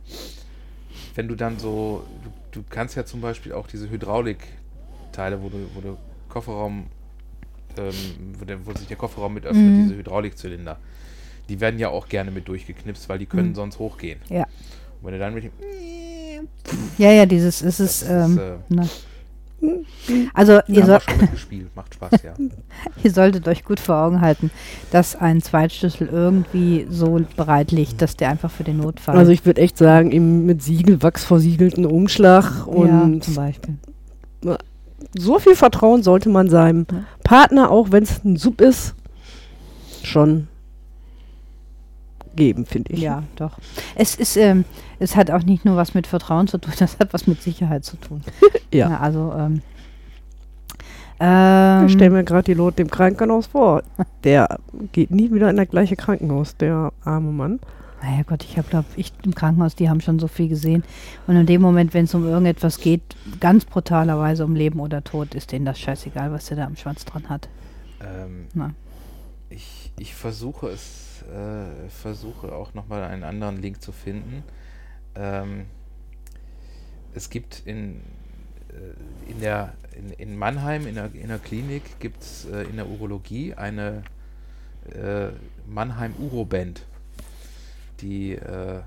wenn 1.14 1.28
du 1.28 1.34
dann 1.36 1.58
so, 1.58 2.04
du, 2.24 2.60
du 2.60 2.64
kannst 2.68 2.96
ja 2.96 3.04
zum 3.04 3.20
Beispiel 3.20 3.52
auch 3.52 3.66
diese 3.68 3.88
Hydraulikteile, 3.88 5.40
wo 5.42 5.48
du, 5.48 5.58
wo 5.74 5.80
du 5.80 5.96
Kofferraum, 6.28 6.86
ähm, 7.76 7.94
wo, 8.38 8.44
der, 8.44 8.66
wo 8.66 8.72
sich 8.74 8.88
der 8.88 8.96
Kofferraum 8.96 9.34
mit 9.34 9.44
öffnet, 9.46 9.66
Mhm. 9.76 9.82
diese 9.82 9.96
Hydraulikzylinder, 9.96 10.78
die 11.48 11.60
werden 11.60 11.78
ja 11.78 11.88
auch 11.88 12.08
gerne 12.08 12.30
mit 12.30 12.48
durchgeknipst, 12.48 13.08
weil 13.08 13.18
die 13.18 13.26
können 13.26 13.50
Mhm. 13.50 13.54
sonst 13.54 13.78
hochgehen. 13.78 14.18
Ja. 14.28 14.42
Und 15.00 15.04
wenn 15.06 15.12
du 15.12 15.18
dann 15.20 15.34
mit 15.34 15.44
dem 15.44 15.52
Ja, 16.98 17.10
ja, 17.12 17.26
dieses, 17.26 17.62
es 17.62 17.76
Das 17.78 18.02
ist, 18.02 18.08
ähm, 18.10 18.38
äh, 18.38 18.74
ne. 18.74 18.88
Also, 20.34 20.60
ihr, 20.68 21.00
macht 21.74 21.94
Spaß, 21.94 22.22
ja. 22.22 22.34
ihr 23.02 23.10
solltet 23.10 23.48
euch 23.48 23.64
gut 23.64 23.80
vor 23.80 23.96
Augen 23.96 24.20
halten, 24.20 24.50
dass 24.92 25.16
ein 25.16 25.42
Zweitschlüssel 25.42 26.08
irgendwie 26.10 26.86
so 26.88 27.20
bereit 27.36 27.72
liegt, 27.72 28.00
dass 28.00 28.16
der 28.16 28.30
einfach 28.30 28.50
für 28.50 28.64
den 28.64 28.78
Notfall. 28.78 29.16
Also 29.16 29.32
ich 29.32 29.44
würde 29.44 29.60
echt 29.60 29.76
sagen, 29.76 30.12
im 30.12 30.46
mit 30.46 30.62
Siegelwachs 30.62 31.24
versiegelten 31.24 31.86
Umschlag 31.86 32.44
ja, 32.44 32.72
und 32.72 33.24
zum 33.24 33.34
Beispiel. 33.34 33.74
so 35.14 35.38
viel 35.40 35.56
Vertrauen 35.56 36.02
sollte 36.02 36.28
man 36.28 36.48
seinem 36.48 36.86
Ja. 36.90 37.04
Partner, 37.24 37.70
auch 37.70 37.90
wenn 37.90 38.04
es 38.04 38.24
ein 38.24 38.36
Sub 38.36 38.60
ist, 38.60 38.94
schon 40.04 40.46
geben, 42.38 42.64
finde 42.64 42.92
ich. 42.94 43.00
Ja, 43.00 43.24
doch. 43.36 43.58
Es 43.96 44.14
ist, 44.14 44.36
ähm, 44.36 44.64
es 44.98 45.16
hat 45.16 45.30
auch 45.30 45.42
nicht 45.42 45.64
nur 45.66 45.76
was 45.76 45.92
mit 45.92 46.06
Vertrauen 46.06 46.46
zu 46.46 46.56
tun, 46.58 46.72
das 46.78 46.98
hat 46.98 47.12
was 47.12 47.26
mit 47.26 47.42
Sicherheit 47.42 47.84
zu 47.84 47.96
tun. 47.96 48.22
Ja. 48.72 48.98
also, 48.98 49.32
ähm, 49.34 49.62
Ich 51.86 51.92
stelle 51.92 52.06
ähm, 52.06 52.12
mir 52.12 52.24
gerade 52.24 52.44
die 52.44 52.54
Lot 52.54 52.78
im 52.78 52.90
Krankenhaus 52.90 53.46
vor. 53.46 53.82
Der 54.24 54.58
geht 54.92 55.10
nie 55.10 55.32
wieder 55.32 55.48
in 55.50 55.56
das 55.56 55.68
gleiche 55.68 55.96
Krankenhaus, 55.96 56.54
der 56.56 56.92
arme 57.02 57.32
Mann. 57.32 57.60
naja 58.02 58.22
Gott, 58.26 58.44
ich 58.44 58.58
habe, 58.58 58.68
glaube 58.68 58.86
ich, 58.96 59.12
im 59.24 59.34
Krankenhaus, 59.34 59.74
die 59.74 59.88
haben 59.88 60.02
schon 60.02 60.18
so 60.18 60.28
viel 60.28 60.48
gesehen. 60.48 60.84
Und 61.26 61.36
in 61.36 61.46
dem 61.46 61.62
Moment, 61.62 61.94
wenn 61.94 62.04
es 62.04 62.14
um 62.14 62.26
irgendetwas 62.26 62.78
geht, 62.78 63.02
ganz 63.40 63.64
brutalerweise 63.64 64.44
um 64.44 64.54
Leben 64.54 64.80
oder 64.80 65.02
Tod, 65.02 65.34
ist 65.34 65.50
denen 65.50 65.64
das 65.64 65.78
scheißegal, 65.80 66.30
was 66.30 66.46
der 66.46 66.58
da 66.58 66.66
am 66.66 66.76
Schwanz 66.76 67.04
dran 67.06 67.28
hat. 67.30 67.48
Ähm, 68.00 68.46
Na. 68.54 68.74
ich, 69.48 69.90
ich 69.98 70.14
versuche 70.14 70.68
es, 70.68 71.07
äh, 71.28 71.88
versuche 71.88 72.52
auch 72.52 72.74
nochmal 72.74 73.04
einen 73.04 73.22
anderen 73.22 73.60
Link 73.60 73.82
zu 73.82 73.92
finden. 73.92 74.42
Ähm, 75.14 75.66
es 77.14 77.30
gibt 77.30 77.62
in, 77.64 78.00
äh, 78.68 79.30
in, 79.30 79.40
der, 79.40 79.74
in, 79.96 80.10
in 80.12 80.38
Mannheim, 80.38 80.86
in 80.86 80.94
der, 80.94 81.10
in 81.14 81.28
der 81.28 81.38
Klinik, 81.38 82.00
gibt 82.00 82.22
es 82.22 82.46
äh, 82.46 82.62
in 82.62 82.76
der 82.76 82.88
Urologie 82.88 83.54
eine 83.54 84.02
äh, 84.92 85.28
Mannheim 85.66 86.14
Uroband, 86.18 86.82
die 88.00 88.32
äh, 88.32 88.80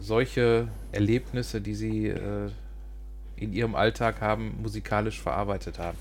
solche 0.00 0.68
Erlebnisse, 0.90 1.60
die 1.60 1.74
sie 1.74 2.12
in 3.36 3.52
ihrem 3.52 3.76
Alltag 3.76 4.20
haben, 4.20 4.60
musikalisch 4.60 5.20
verarbeitet 5.20 5.78
haben. 5.78 5.96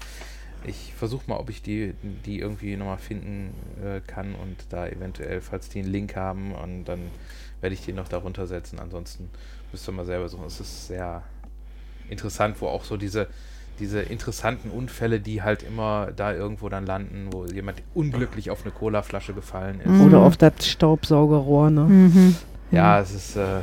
Ich 0.66 0.94
versuche 0.96 1.24
mal, 1.28 1.38
ob 1.38 1.50
ich 1.50 1.62
die, 1.62 1.94
die 2.26 2.40
irgendwie 2.40 2.76
nochmal 2.76 2.98
finden 2.98 3.54
äh, 3.84 4.02
kann 4.06 4.36
und 4.36 4.58
da 4.70 4.88
eventuell, 4.88 5.42
falls 5.42 5.70
die 5.70 5.80
einen 5.80 5.92
Link 5.92 6.16
haben, 6.16 6.54
und 6.54 6.86
dann 6.86 7.00
werde 7.62 7.74
ich 7.74 7.86
den 7.86 7.96
noch 7.96 8.08
darunter 8.08 8.46
setzen. 8.46 8.80
Ansonsten 8.80 9.30
müsst 9.72 9.88
ihr 9.88 9.92
mal 9.94 10.06
selber 10.06 10.28
suchen. 10.30 10.46
Es 10.46 10.60
ist 10.60 10.88
sehr 10.88 11.24
interessant, 12.10 12.58
wo 12.60 12.68
auch 12.68 12.84
so 12.84 12.98
diese, 12.98 13.28
diese 13.80 14.02
interessanten 14.02 14.70
Unfälle, 14.70 15.20
die 15.20 15.42
halt 15.42 15.64
immer 15.64 16.12
da 16.16 16.34
irgendwo 16.34 16.70
dann 16.70 16.86
landen, 16.86 17.30
wo 17.32 17.46
jemand 17.46 17.82
unglücklich 17.94 18.50
auf 18.50 18.64
eine 18.64 18.72
Colaflasche 18.72 19.34
gefallen 19.34 19.80
ist. 19.80 19.88
Mhm. 19.88 20.02
Oder 20.02 20.20
auf 20.20 20.38
das 20.38 20.68
Staubsaugerrohr, 20.68 21.70
ne? 21.70 21.82
Mhm. 21.82 22.36
Ja, 22.72 23.00
es 23.00 23.14
ist 23.14 23.36
äh, 23.36 23.62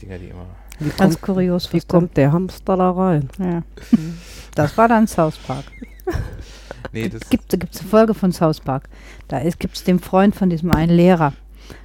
Dinger, 0.00 0.18
die 0.18 0.28
immer. 0.28 0.46
Wie 0.80 0.90
Ganz 0.90 1.20
kommt, 1.20 1.36
kurios. 1.36 1.72
wie 1.72 1.80
kommt 1.80 2.16
der 2.16 2.32
Hamster 2.32 2.76
da 2.76 2.90
rein? 2.90 3.28
Ja. 3.38 3.62
Das 4.54 4.76
war 4.76 4.88
dann 4.88 5.06
South 5.06 5.38
Park. 5.38 5.64
Nee, 6.92 7.08
das 7.08 7.28
Gibt 7.28 7.52
es 7.52 7.80
eine 7.80 7.88
Folge 7.90 8.14
von 8.14 8.32
South 8.32 8.60
Park. 8.60 8.88
Da 9.28 9.40
gibt 9.58 9.76
es 9.76 9.84
den 9.84 9.98
Freund 9.98 10.34
von 10.36 10.50
diesem 10.50 10.70
einen 10.70 10.94
Lehrer. 10.94 11.32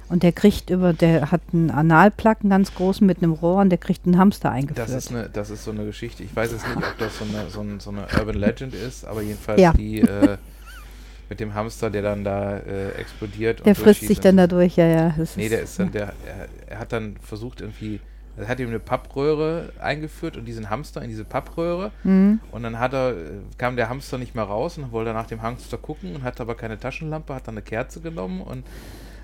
Und 0.08 0.24
der 0.24 0.32
kriegt 0.32 0.70
über, 0.70 0.92
der 0.92 1.30
hat 1.30 1.40
einen 1.52 1.70
Analplacken 1.70 2.50
ganz 2.50 2.74
großen 2.74 3.06
mit 3.06 3.18
einem 3.18 3.32
Rohr 3.32 3.60
und 3.60 3.70
der 3.70 3.78
kriegt 3.78 4.06
einen 4.06 4.18
Hamster 4.18 4.50
eingeführt. 4.50 4.88
Das 4.88 4.94
ist, 4.94 5.10
eine, 5.10 5.28
das 5.32 5.50
ist 5.50 5.64
so 5.64 5.70
eine 5.70 5.84
Geschichte. 5.84 6.24
Ich 6.24 6.34
weiß 6.34 6.52
jetzt 6.52 6.66
nicht, 6.66 6.76
ob 6.76 6.98
das 6.98 7.18
so 7.18 7.24
eine, 7.24 7.48
so 7.48 7.60
ein, 7.60 7.80
so 7.80 7.90
eine 7.90 8.06
Urban 8.18 8.36
Legend 8.36 8.74
ist, 8.74 9.04
aber 9.04 9.22
jedenfalls 9.22 9.60
Ja. 9.60 9.72
die 9.72 10.00
äh, 10.00 10.36
mit 11.28 11.38
dem 11.38 11.54
Hamster, 11.54 11.90
der 11.90 12.02
dann 12.02 12.24
da 12.24 12.58
äh, 12.58 12.90
explodiert. 12.98 13.64
der 13.64 13.76
frisst 13.76 14.00
sich 14.00 14.18
dann 14.18 14.36
dadurch, 14.36 14.76
ja, 14.76 14.86
ja. 14.86 15.14
Das 15.16 15.36
Nee, 15.36 15.48
der 15.48 15.62
ist 15.62 15.78
dann, 15.78 15.92
der, 15.92 16.12
er, 16.26 16.48
er 16.66 16.78
hat 16.80 16.92
dann 16.92 17.16
versucht 17.22 17.60
irgendwie, 17.60 18.00
er 18.36 18.48
hat 18.48 18.60
ihm 18.60 18.68
eine 18.68 18.78
Pappröhre 18.78 19.72
eingeführt 19.80 20.36
und 20.36 20.44
diesen 20.44 20.70
Hamster 20.70 21.02
in 21.02 21.08
diese 21.08 21.24
Pappröhre 21.24 21.90
Mhm. 22.04 22.40
und 22.52 22.62
dann 22.62 22.78
hat 22.78 22.92
er, 22.94 23.10
äh, 23.10 23.14
kam 23.58 23.76
der 23.76 23.88
Hamster 23.88 24.18
nicht 24.18 24.34
mehr 24.34 24.44
raus 24.44 24.78
und 24.78 24.92
wollte 24.92 25.12
nach 25.12 25.26
dem 25.26 25.42
Hamster 25.42 25.76
gucken 25.78 26.14
und 26.14 26.22
hat 26.22 26.40
aber 26.40 26.54
keine 26.54 26.78
Taschenlampe, 26.78 27.34
hat 27.34 27.48
dann 27.48 27.54
eine 27.54 27.62
Kerze 27.62 28.00
genommen 28.00 28.40
und 28.40 28.64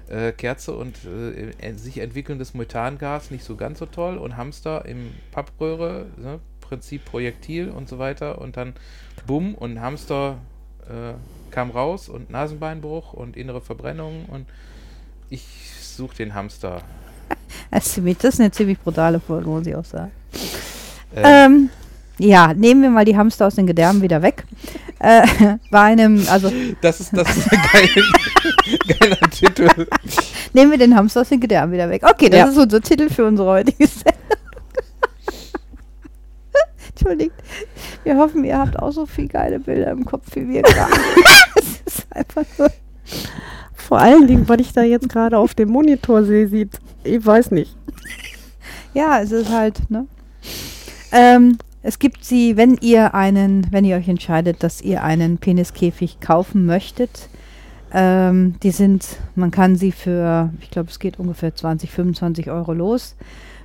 äh, 0.09 0.33
Kerze 0.33 0.73
und 0.77 0.97
äh, 1.05 1.73
sich 1.75 1.99
entwickelndes 1.99 2.55
Methangas 2.55 3.31
nicht 3.31 3.45
so 3.45 3.57
ganz 3.57 3.79
so 3.79 3.87
toll 3.87 4.19
und 4.19 4.37
Hamster 4.37 4.85
im 4.87 5.12
Pappröhre, 5.33 6.07
ne, 6.16 6.38
Prinzip 6.61 7.05
Projektil 7.05 7.71
und 7.71 7.88
so 7.88 7.99
weiter 7.99 8.40
und 8.40 8.57
dann 8.57 8.75
bumm 9.27 9.55
und 9.55 9.81
Hamster 9.81 10.38
äh, 10.88 11.14
kam 11.53 11.71
raus 11.71 12.09
und 12.09 12.29
Nasenbeinbruch 12.31 13.12
und 13.12 13.37
innere 13.37 13.61
Verbrennung 13.61 14.27
und 14.27 14.47
ich 15.31 15.45
suche 15.81 16.16
den 16.16 16.35
Hamster. 16.35 16.83
Das 17.71 17.97
ist 17.99 18.41
eine 18.41 18.51
ziemlich 18.51 18.79
brutale 18.79 19.21
Folge, 19.21 19.49
muss 19.49 19.67
ich 19.67 19.75
auch 19.75 19.85
sagen. 19.85 20.11
Äh, 21.15 21.45
Ähm, 21.47 21.69
ja, 22.19 22.55
nehmen 22.55 22.81
wir 22.83 22.91
mal 22.91 23.05
die 23.05 23.17
Hamster 23.17 23.47
aus 23.47 23.57
den 23.57 23.67
Gedärmen 23.67 24.01
wieder 24.03 24.23
weg. 24.23 24.45
Äh, 24.99 25.27
bei 25.71 25.81
einem, 25.81 26.25
also 26.31 26.51
das 26.81 27.01
ist 27.01 27.17
das 27.17 27.37
ist 27.37 27.53
ein 27.53 27.61
geil, 27.73 27.89
geiler 28.99 29.31
Titel. 29.31 29.69
nehmen 30.55 30.71
wir 30.71 30.79
den 30.79 30.95
Hamster 30.97 31.21
aus 31.23 31.29
den 31.29 31.41
Gedärmen 31.41 31.73
wieder 31.73 31.91
weg. 31.91 32.03
Okay, 32.09 32.31
das 32.31 32.39
Ja. 32.41 32.47
ist 32.47 32.57
unser 32.57 32.81
Titel 32.81 33.11
für 33.11 33.27
unsere 33.27 33.49
heutige 33.49 33.87
Sendung. 33.87 34.12
Entschuldigt. 36.91 37.35
Wir 38.05 38.17
hoffen, 38.17 38.45
ihr 38.45 38.57
habt 38.59 38.79
auch 38.79 38.91
so 38.93 39.05
viele 39.05 39.29
geile 39.29 39.59
Bilder 39.61 39.91
im 39.91 40.05
Kopf 40.07 40.25
wie 40.35 40.49
wir 40.49 40.62
gerade. 40.62 40.93
Es 41.57 41.95
ist 41.95 42.07
einfach 42.11 42.45
nur. 42.59 42.71
Vor 43.87 44.01
allen 44.01 44.27
Dingen, 44.27 44.49
was 44.49 44.59
ich 44.59 44.72
da 44.72 44.83
jetzt 44.83 45.09
gerade 45.09 45.38
auf 45.38 45.55
dem 45.55 45.68
Monitor 45.68 46.25
sehe, 46.25 46.49
sieht, 46.49 46.81
ich 47.05 47.25
weiß 47.25 47.53
nicht. 47.53 47.77
Ja, 48.94 49.20
es 49.20 49.31
ist 49.31 49.49
halt, 49.49 49.88
ne? 49.90 50.09
Ähm, 51.12 51.57
es 51.83 52.01
gibt 52.01 52.25
sie, 52.25 52.57
wenn 52.57 52.77
ihr 52.81 53.14
einen, 53.14 53.68
wenn 53.70 53.85
ihr 53.85 53.94
euch 53.94 54.09
entscheidet, 54.09 54.64
dass 54.64 54.83
ihr 54.83 55.05
einen 55.05 55.38
Peniskäfig 55.38 56.18
kaufen 56.18 56.66
möchtet. 56.66 57.29
Ähm, 57.92 58.57
die 58.61 58.72
sind, 58.72 59.07
man 59.37 59.53
kann 59.53 59.77
sie 59.77 59.92
für, 59.92 60.51
ich 60.61 60.70
glaube, 60.70 60.90
es 60.90 60.99
geht 60.99 61.20
ungefähr 61.20 61.55
20, 61.55 61.88
25 61.88 62.51
Euro 62.51 62.72
los 62.72 63.14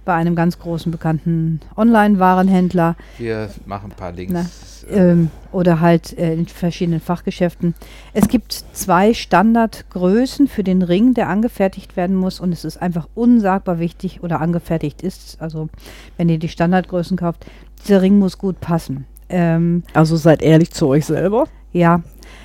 bei 0.05 0.13
einem 0.13 0.35
ganz 0.35 0.59
großen 0.59 0.91
bekannten 0.91 1.59
Online-Warenhändler. 1.75 2.95
Wir 3.17 3.49
machen 3.65 3.91
ein 3.91 3.95
paar 3.97 4.11
Links. 4.11 4.33
Na, 4.33 4.45
äh, 4.89 5.11
ähm, 5.11 5.29
oder 5.51 5.79
halt 5.79 6.17
äh, 6.17 6.33
in 6.33 6.47
verschiedenen 6.47 6.99
Fachgeschäften. 6.99 7.75
Es 8.13 8.27
gibt 8.27 8.51
zwei 8.73 9.13
Standardgrößen 9.13 10.47
für 10.47 10.63
den 10.63 10.81
Ring, 10.81 11.13
der 11.13 11.29
angefertigt 11.29 11.95
werden 11.95 12.15
muss 12.15 12.39
und 12.39 12.51
es 12.51 12.65
ist 12.65 12.81
einfach 12.81 13.07
unsagbar 13.15 13.79
wichtig 13.79 14.23
oder 14.23 14.41
angefertigt 14.41 15.01
ist. 15.01 15.37
Also 15.41 15.69
wenn 16.17 16.29
ihr 16.29 16.39
die 16.39 16.49
Standardgrößen 16.49 17.17
kauft, 17.17 17.45
dieser 17.85 18.01
Ring 18.01 18.17
muss 18.17 18.37
gut 18.37 18.59
passen. 18.59 19.05
Ähm, 19.29 19.83
Also 19.93 20.15
seid 20.15 20.41
ehrlich 20.41 20.71
zu 20.71 20.87
euch 20.87 21.05
selber. 21.05 21.45
ja, 21.73 22.01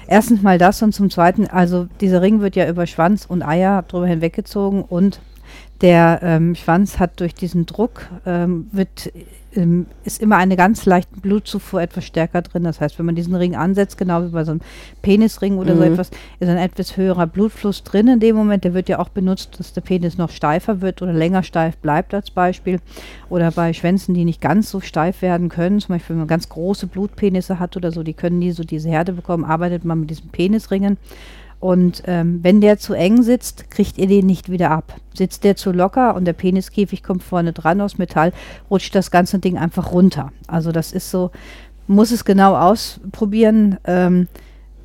erstens 0.06 0.42
mal 0.42 0.58
das 0.58 0.82
und 0.82 0.92
zum 0.92 1.10
Zweiten, 1.10 1.46
also 1.46 1.88
dieser 2.00 2.22
Ring 2.22 2.40
wird 2.40 2.54
ja 2.56 2.68
über 2.68 2.86
Schwanz 2.86 3.26
und 3.26 3.42
Eier 3.42 3.82
drüber 3.82 4.06
hinweggezogen 4.06 4.82
und 4.82 5.20
der 5.80 6.20
ähm, 6.22 6.54
Schwanz 6.54 6.98
hat 6.98 7.20
durch 7.20 7.34
diesen 7.34 7.66
Druck, 7.66 8.06
ähm, 8.24 8.68
wird, 8.72 9.12
ähm, 9.54 9.86
ist 10.04 10.22
immer 10.22 10.36
eine 10.36 10.56
ganz 10.56 10.86
leichte 10.86 11.20
Blutzufuhr 11.20 11.82
etwas 11.82 12.04
stärker 12.04 12.40
drin. 12.40 12.64
Das 12.64 12.80
heißt, 12.80 12.98
wenn 12.98 13.04
man 13.04 13.14
diesen 13.14 13.34
Ring 13.34 13.54
ansetzt, 13.54 13.98
genau 13.98 14.22
wie 14.24 14.28
bei 14.30 14.44
so 14.44 14.52
einem 14.52 14.62
Penisring 15.02 15.58
oder 15.58 15.76
so 15.76 15.82
Mhm. 15.82 15.92
etwas, 15.92 16.10
ist 16.40 16.48
ein 16.48 16.56
etwas 16.56 16.96
höherer 16.96 17.26
Blutfluss 17.26 17.82
drin 17.84 18.08
in 18.08 18.20
dem 18.20 18.36
Moment. 18.36 18.64
Der 18.64 18.72
wird 18.72 18.88
ja 18.88 18.98
auch 18.98 19.10
benutzt, 19.10 19.60
dass 19.60 19.74
der 19.74 19.82
Penis 19.82 20.16
noch 20.16 20.30
steifer 20.30 20.80
wird 20.80 21.02
oder 21.02 21.12
länger 21.12 21.42
steif 21.42 21.76
bleibt 21.76 22.14
als 22.14 22.30
Beispiel. 22.30 22.80
Oder 23.28 23.50
bei 23.50 23.72
Schwänzen, 23.74 24.14
die 24.14 24.24
nicht 24.24 24.40
ganz 24.40 24.70
so 24.70 24.80
steif 24.80 25.20
werden 25.20 25.50
können, 25.50 25.80
zum 25.80 25.94
Beispiel 25.94 26.14
wenn 26.14 26.20
man 26.20 26.28
ganz 26.28 26.48
große 26.48 26.86
Blutpenisse 26.86 27.58
hat 27.58 27.76
oder 27.76 27.92
so, 27.92 28.02
die 28.02 28.14
können 28.14 28.38
nie 28.38 28.52
so 28.52 28.64
diese 28.64 28.88
Härte 28.88 29.12
bekommen, 29.12 29.44
arbeitet 29.44 29.84
man 29.84 30.00
mit 30.00 30.10
diesen 30.10 30.30
Penisringen. 30.30 30.96
Und 31.58 32.02
ähm, 32.06 32.40
wenn 32.42 32.60
der 32.60 32.78
zu 32.78 32.94
eng 32.94 33.22
sitzt, 33.22 33.70
kriegt 33.70 33.98
ihr 33.98 34.06
den 34.06 34.26
nicht 34.26 34.50
wieder 34.50 34.70
ab. 34.70 34.94
Sitzt 35.14 35.44
der 35.44 35.56
zu 35.56 35.72
locker 35.72 36.14
und 36.14 36.26
der 36.26 36.34
Peniskäfig 36.34 37.02
kommt 37.02 37.22
vorne 37.22 37.52
dran 37.52 37.80
aus 37.80 37.98
Metall, 37.98 38.32
rutscht 38.70 38.94
das 38.94 39.10
ganze 39.10 39.38
Ding 39.38 39.56
einfach 39.56 39.92
runter. 39.92 40.32
Also 40.46 40.70
das 40.70 40.92
ist 40.92 41.10
so, 41.10 41.30
muss 41.86 42.10
es 42.10 42.24
genau 42.24 42.56
ausprobieren. 42.56 43.78
Ähm, 43.84 44.28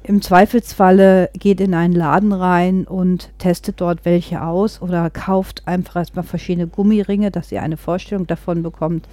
Im 0.03 0.21
Zweifelsfalle 0.21 1.29
geht 1.33 1.59
in 1.59 1.73
einen 1.73 1.93
Laden 1.93 2.31
rein 2.31 2.85
und 2.85 3.29
testet 3.37 3.81
dort 3.81 4.05
welche 4.05 4.41
aus 4.41 4.81
oder 4.81 5.09
kauft 5.09 5.67
einfach 5.67 5.97
erstmal 5.97 6.23
verschiedene 6.23 6.67
Gummiringe, 6.67 7.31
dass 7.31 7.51
ihr 7.51 7.61
eine 7.61 7.77
Vorstellung 7.77 8.27
davon 8.27 8.63
bekommt, 8.63 9.07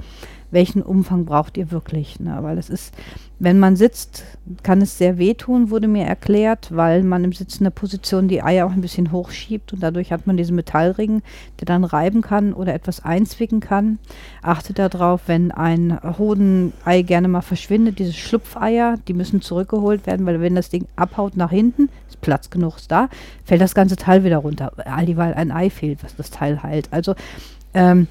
welchen 0.51 0.83
Umfang 0.83 1.25
braucht 1.25 1.57
ihr 1.57 1.71
wirklich. 1.71 2.21
Ne? 2.21 2.39
Weil 2.41 2.59
es 2.59 2.71
ist, 2.71 2.95
wenn 3.39 3.59
man 3.59 3.77
sitzt, 3.77 4.25
kann 4.63 4.81
es 4.81 4.99
sehr 4.99 5.19
wehtun, 5.19 5.71
wurde 5.71 5.89
mir 5.89 6.05
erklärt, 6.05 6.75
weil 6.75 7.03
man 7.03 7.25
im 7.25 7.33
Sitzen 7.33 7.65
der 7.65 7.71
Position 7.71 8.29
die 8.29 8.43
Eier 8.43 8.67
auch 8.67 8.73
ein 8.73 8.81
bisschen 8.81 9.13
hochschiebt 9.13 9.73
und 9.73 9.83
dadurch 9.83 10.11
hat 10.11 10.27
man 10.27 10.37
diesen 10.37 10.57
Metallring, 10.57 11.23
der 11.61 11.67
dann 11.67 11.85
reiben 11.85 12.23
kann 12.23 12.53
oder 12.53 12.75
etwas 12.75 13.05
einzwicken 13.05 13.61
kann. 13.61 13.99
Achtet 14.43 14.79
darauf, 14.79 15.23
wenn 15.27 15.53
ein 15.53 15.99
Hodenei 16.19 17.03
gerne 17.03 17.29
mal 17.29 17.43
verschwindet, 17.43 17.99
diese 17.99 18.13
Schlupfeier, 18.13 18.97
die 19.07 19.15
müssen 19.15 19.43
zurückgeholt 19.43 20.07
werden, 20.07 20.27
weil 20.27 20.41
wenn 20.41 20.55
das 20.55 20.71
Ding 20.71 20.87
abhaut 20.97 21.37
nach 21.37 21.51
hinten, 21.51 21.91
ist 22.09 22.21
Platz 22.21 22.51
genug 22.51 22.79
ist 22.79 22.91
da, 22.91 23.09
fällt 23.45 23.61
das 23.61 23.75
ganze 23.75 23.97
Teil 23.97 24.25
wieder 24.25 24.39
runter. 24.39 24.73
All 24.85 25.07
dieweil 25.07 25.35
ein 25.35 25.53
Ei 25.53 25.71
fehlt, 25.71 26.03
was 26.03 26.17
das 26.17 26.31
Teil 26.31 26.63
heilt. 26.63 26.89
Also 26.91 27.15
ähm, 27.75 28.09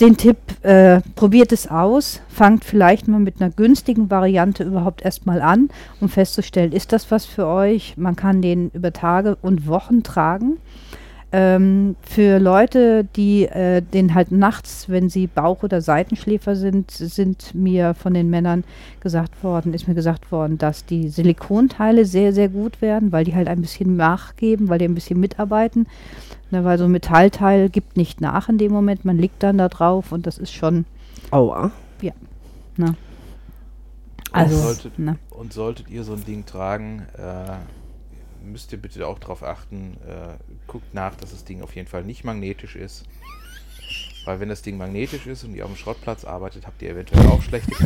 den 0.00 0.16
Tipp, 0.16 0.38
äh, 0.62 1.00
probiert 1.16 1.52
es 1.52 1.68
aus, 1.68 2.20
fangt 2.28 2.64
vielleicht 2.64 3.08
mal 3.08 3.18
mit 3.18 3.40
einer 3.40 3.50
günstigen 3.50 4.10
Variante 4.10 4.62
überhaupt 4.62 5.02
erstmal 5.02 5.42
an, 5.42 5.70
um 6.00 6.08
festzustellen, 6.08 6.72
ist 6.72 6.92
das 6.92 7.10
was 7.10 7.24
für 7.26 7.46
euch? 7.46 7.96
Man 7.96 8.14
kann 8.14 8.40
den 8.40 8.70
über 8.70 8.92
Tage 8.92 9.36
und 9.42 9.66
Wochen 9.66 10.02
tragen. 10.02 10.58
Ähm, 11.30 11.96
für 12.00 12.38
Leute, 12.38 13.04
die 13.04 13.44
äh, 13.44 13.82
den 13.82 14.14
halt 14.14 14.32
nachts, 14.32 14.88
wenn 14.88 15.10
sie 15.10 15.26
Bauch- 15.26 15.62
oder 15.62 15.82
Seitenschläfer 15.82 16.56
sind, 16.56 16.90
sind 16.90 17.54
mir 17.54 17.92
von 17.92 18.14
den 18.14 18.30
Männern 18.30 18.64
gesagt 19.00 19.44
worden, 19.44 19.74
ist 19.74 19.86
mir 19.86 19.94
gesagt 19.94 20.32
worden, 20.32 20.56
dass 20.56 20.86
die 20.86 21.10
Silikonteile 21.10 22.06
sehr, 22.06 22.32
sehr 22.32 22.48
gut 22.48 22.80
werden, 22.80 23.12
weil 23.12 23.24
die 23.24 23.34
halt 23.34 23.48
ein 23.48 23.60
bisschen 23.60 23.96
nachgeben, 23.96 24.70
weil 24.70 24.78
die 24.78 24.86
ein 24.86 24.94
bisschen 24.94 25.20
mitarbeiten. 25.20 25.86
Ne, 26.50 26.64
weil 26.64 26.78
so 26.78 26.84
ein 26.84 26.92
Metallteil 26.92 27.68
gibt 27.68 27.98
nicht 27.98 28.22
nach 28.22 28.48
in 28.48 28.56
dem 28.56 28.72
Moment, 28.72 29.04
man 29.04 29.18
liegt 29.18 29.42
dann 29.42 29.58
da 29.58 29.68
drauf 29.68 30.12
und 30.12 30.26
das 30.26 30.38
ist 30.38 30.52
schon, 30.52 30.86
Aua. 31.30 31.70
ne. 32.78 32.94
Also, 34.32 34.56
und, 34.56 34.62
solltet, 34.62 34.98
ne. 34.98 35.18
und 35.30 35.52
solltet 35.52 35.90
ihr 35.90 36.04
so 36.04 36.14
ein 36.14 36.24
Ding 36.24 36.46
tragen, 36.46 37.02
äh, 37.18 37.56
müsst 38.42 38.72
ihr 38.72 38.78
bitte 38.78 39.06
auch 39.06 39.18
darauf 39.18 39.42
achten, 39.42 39.96
äh, 40.06 40.36
guckt 40.66 40.94
nach, 40.94 41.14
dass 41.16 41.30
das 41.30 41.44
Ding 41.44 41.62
auf 41.62 41.74
jeden 41.74 41.88
Fall 41.88 42.04
nicht 42.04 42.24
magnetisch 42.24 42.76
ist. 42.76 43.04
Weil 44.24 44.40
wenn 44.40 44.48
das 44.48 44.62
Ding 44.62 44.76
magnetisch 44.76 45.26
ist 45.26 45.44
und 45.44 45.54
ihr 45.54 45.64
auf 45.64 45.70
dem 45.70 45.76
Schrottplatz 45.76 46.24
arbeitet, 46.24 46.66
habt 46.66 46.82
ihr 46.82 46.90
eventuell 46.90 47.26
auch 47.26 47.42
schlechte. 47.42 47.72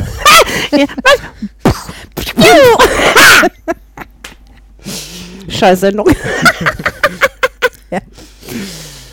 Scheiß 5.49 5.81
Sendung. 5.81 6.09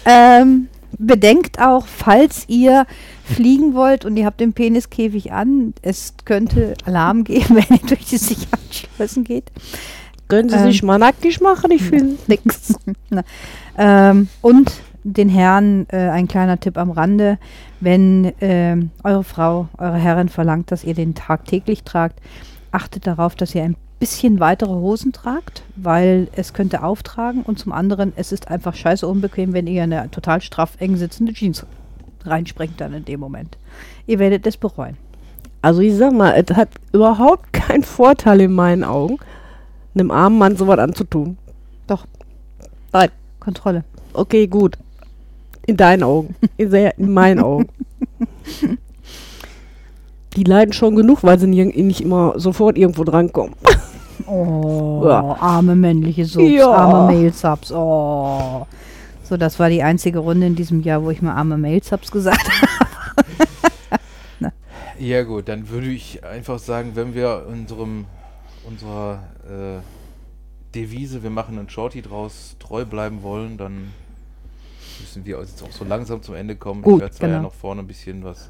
Ähm, 0.06 0.70
bedenkt 0.98 1.60
auch, 1.60 1.86
falls 1.86 2.46
ihr 2.48 2.88
fliegen 3.24 3.76
wollt 3.76 4.06
und 4.06 4.18
ihr 4.18 4.26
habt 4.26 4.40
den 4.40 4.54
Peniskäfig 4.54 5.32
an, 5.32 5.76
es 5.84 6.16
könnte 6.26 6.74
Alarm 6.86 7.24
geben, 7.24 7.50
wenn 7.56 7.78
ihr 7.78 7.88
durch 7.88 8.06
die 8.06 8.18
Sicherheitsschleusen 8.18 9.24
geht. 9.24 9.52
Können 10.30 10.48
Sie 10.50 10.56
Ähm. 10.56 10.72
sich 10.72 10.82
mal 10.84 10.98
nackig 10.98 11.42
machen? 11.42 11.72
Ich 11.72 11.84
finde. 11.84 12.16
Na, 13.10 13.24
ähm, 13.78 14.30
und 14.42 14.72
den 15.04 15.30
Herren 15.30 15.88
äh, 15.90 15.98
ein 16.10 16.28
kleiner 16.28 16.60
Tipp 16.60 16.78
am 16.78 16.92
Rande, 16.92 17.38
wenn 17.80 18.32
ähm, 18.42 18.92
eure 19.04 19.24
Frau, 19.24 19.68
eure 19.78 19.98
Herrin 19.98 20.30
verlangt, 20.30 20.72
dass 20.72 20.84
ihr 20.84 20.94
den 20.94 21.16
tagtäglich 21.16 21.84
tragt, 21.84 22.20
achtet 22.72 23.08
darauf, 23.08 23.36
dass 23.36 23.56
ihr 23.56 23.64
ein 23.64 23.76
bisschen 24.00 24.40
weitere 24.40 24.72
Hosen 24.72 25.12
tragt, 25.12 25.64
weil 25.76 26.28
es 26.36 26.54
könnte 26.54 26.84
auftragen 26.84 27.42
und 27.44 27.60
zum 27.60 27.72
anderen, 27.72 28.14
es 28.16 28.32
ist 28.32 28.50
einfach 28.50 28.76
scheiße 28.76 29.06
unbequem, 29.08 29.54
wenn 29.54 29.68
ihr 29.68 29.84
eine 29.84 30.10
total 30.12 30.42
straff 30.42 30.74
eng 30.80 30.96
sitzende 30.96 31.34
Jeans 31.34 31.66
reinspringt 32.26 32.80
dann 32.80 32.94
in 32.94 33.06
dem 33.06 33.20
Moment. 33.20 33.58
Ihr 34.06 34.20
werdet 34.20 34.46
es 34.46 34.58
bereuen. 34.58 34.98
Also 35.62 35.82
ich 35.82 35.96
sag 35.96 36.14
mal, 36.14 36.32
es 36.32 36.56
hat 36.56 36.70
überhaupt 36.94 37.52
keinen 37.52 37.84
Vorteil 37.84 38.42
in 38.42 38.54
meinen 38.54 38.84
Augen, 38.84 39.18
einem 39.96 40.12
armen 40.12 40.38
Mann 40.38 40.56
sowas 40.56 40.80
anzutun. 40.80 41.38
Doch. 41.88 42.06
Nein. 42.94 43.10
Kontrolle. 43.40 43.84
Okay, 44.14 44.48
gut. 44.48 44.78
In 45.66 45.78
deinen 45.78 46.04
Augen. 46.04 46.36
In, 46.58 46.70
sehr, 46.70 46.98
in 46.98 47.14
meinen 47.14 47.40
Augen. 47.42 47.68
Die 50.36 50.44
leiden 50.44 50.74
schon 50.74 50.96
genug, 50.96 51.24
weil 51.24 51.40
sie 51.40 51.48
nicht 51.48 52.02
immer 52.02 52.40
sofort 52.40 52.78
irgendwo 52.78 53.04
drankommen. 53.04 53.56
Oh, 54.28 55.02
Ja. 55.06 55.38
arme 55.40 55.76
männliche 55.76 56.26
Subs, 56.26 56.50
Ja. 56.52 56.70
arme 56.70 57.12
Mail-Subs. 57.14 57.72
Oh. 57.72 58.66
So, 59.24 59.38
das 59.38 59.58
war 59.60 59.70
die 59.70 59.82
einzige 59.84 60.20
Runde 60.20 60.46
in 60.48 60.56
diesem 60.56 60.82
Jahr, 60.82 61.04
wo 61.04 61.10
ich 61.10 61.22
mal 61.22 61.34
arme 61.34 61.58
Mail-Subs 61.58 62.12
gesagt 62.12 62.48
habe. 62.62 64.52
Ja 65.00 65.24
gut, 65.24 65.48
dann 65.48 65.70
würde 65.70 65.88
ich 65.88 66.24
einfach 66.26 66.60
sagen, 66.60 66.92
wenn 66.96 67.16
wir 67.16 67.46
unserem 67.50 68.06
unserer 68.70 69.24
äh, 69.48 70.76
Devise, 70.76 71.24
wir 71.24 71.30
machen 71.30 71.58
einen 71.58 71.70
Shorty 71.70 72.02
draus, 72.02 72.56
treu 72.60 72.86
bleiben 72.86 73.24
wollen, 73.24 73.58
dann 73.58 73.92
müssen 75.00 75.26
wir 75.26 75.40
jetzt 75.40 75.64
auch 75.64 75.72
so 75.72 75.84
langsam 75.86 76.22
zum 76.22 76.36
Ende 76.36 76.56
kommen. 76.56 76.82
Gut, 76.82 76.96
ich 76.96 77.02
werde 77.02 77.16
zwar 77.16 77.30
ja 77.30 77.36
genau. 77.38 77.48
noch 77.50 77.56
vorne 77.56 77.82
ein 77.82 77.88
bisschen 77.88 78.24
was 78.24 78.50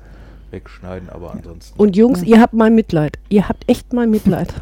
wegschneiden, 0.51 1.09
aber 1.09 1.31
ansonsten. 1.31 1.79
Und 1.79 1.95
Jungs, 1.95 2.21
Ja. 2.21 2.27
ihr 2.27 2.41
habt 2.41 2.53
mein 2.53 2.75
Mitleid. 2.75 3.19
Ihr 3.29 3.47
habt 3.47 3.69
echt 3.69 3.93
mein 3.93 4.09
Mitleid. 4.09 4.53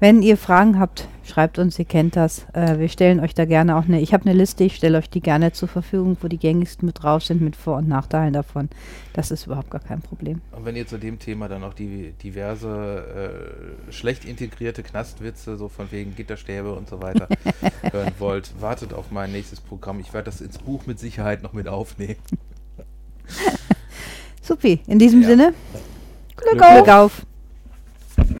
Wenn 0.00 0.22
ihr 0.22 0.38
Fragen 0.38 0.80
habt, 0.80 1.08
schreibt 1.24 1.58
uns, 1.58 1.78
ihr 1.78 1.84
kennt 1.84 2.16
das. 2.16 2.46
Äh, 2.54 2.78
wir 2.78 2.88
stellen 2.88 3.20
euch 3.20 3.34
da 3.34 3.44
gerne 3.44 3.76
auch 3.76 3.84
eine, 3.84 4.00
ich 4.00 4.14
habe 4.14 4.24
eine 4.24 4.32
Liste, 4.32 4.64
ich 4.64 4.74
stelle 4.74 4.96
euch 4.96 5.10
die 5.10 5.20
gerne 5.20 5.52
zur 5.52 5.68
Verfügung, 5.68 6.16
wo 6.22 6.28
die 6.28 6.38
gängigsten 6.38 6.86
mit 6.86 7.02
drauf 7.02 7.22
sind, 7.22 7.42
mit 7.42 7.54
Vor- 7.54 7.76
und 7.76 7.86
Nachteilen 7.86 8.32
davon. 8.32 8.70
Das 9.12 9.30
ist 9.30 9.44
überhaupt 9.44 9.70
gar 9.70 9.82
kein 9.82 10.00
Problem. 10.00 10.40
Und 10.52 10.64
wenn 10.64 10.74
ihr 10.74 10.86
zu 10.86 10.96
dem 10.96 11.18
Thema 11.18 11.48
dann 11.48 11.60
noch 11.60 11.74
die 11.74 12.12
diverse 12.12 13.76
äh, 13.88 13.92
schlecht 13.92 14.24
integrierte 14.24 14.82
Knastwitze, 14.82 15.58
so 15.58 15.68
von 15.68 15.92
wegen 15.92 16.16
Gitterstäbe 16.16 16.72
und 16.72 16.88
so 16.88 17.02
weiter, 17.02 17.28
hören 17.92 18.12
wollt, 18.18 18.54
wartet 18.58 18.94
auf 18.94 19.10
mein 19.10 19.30
nächstes 19.32 19.60
Programm. 19.60 20.00
Ich 20.00 20.14
werde 20.14 20.30
das 20.30 20.40
ins 20.40 20.56
Buch 20.56 20.86
mit 20.86 20.98
Sicherheit 20.98 21.42
noch 21.42 21.52
mit 21.52 21.68
aufnehmen. 21.68 22.16
Supi, 24.40 24.80
in 24.86 24.98
diesem 24.98 25.20
Ja. 25.20 25.28
Sinne, 25.28 25.54
Glück 26.36 26.58
Glück 26.58 26.88
auf! 26.88 27.26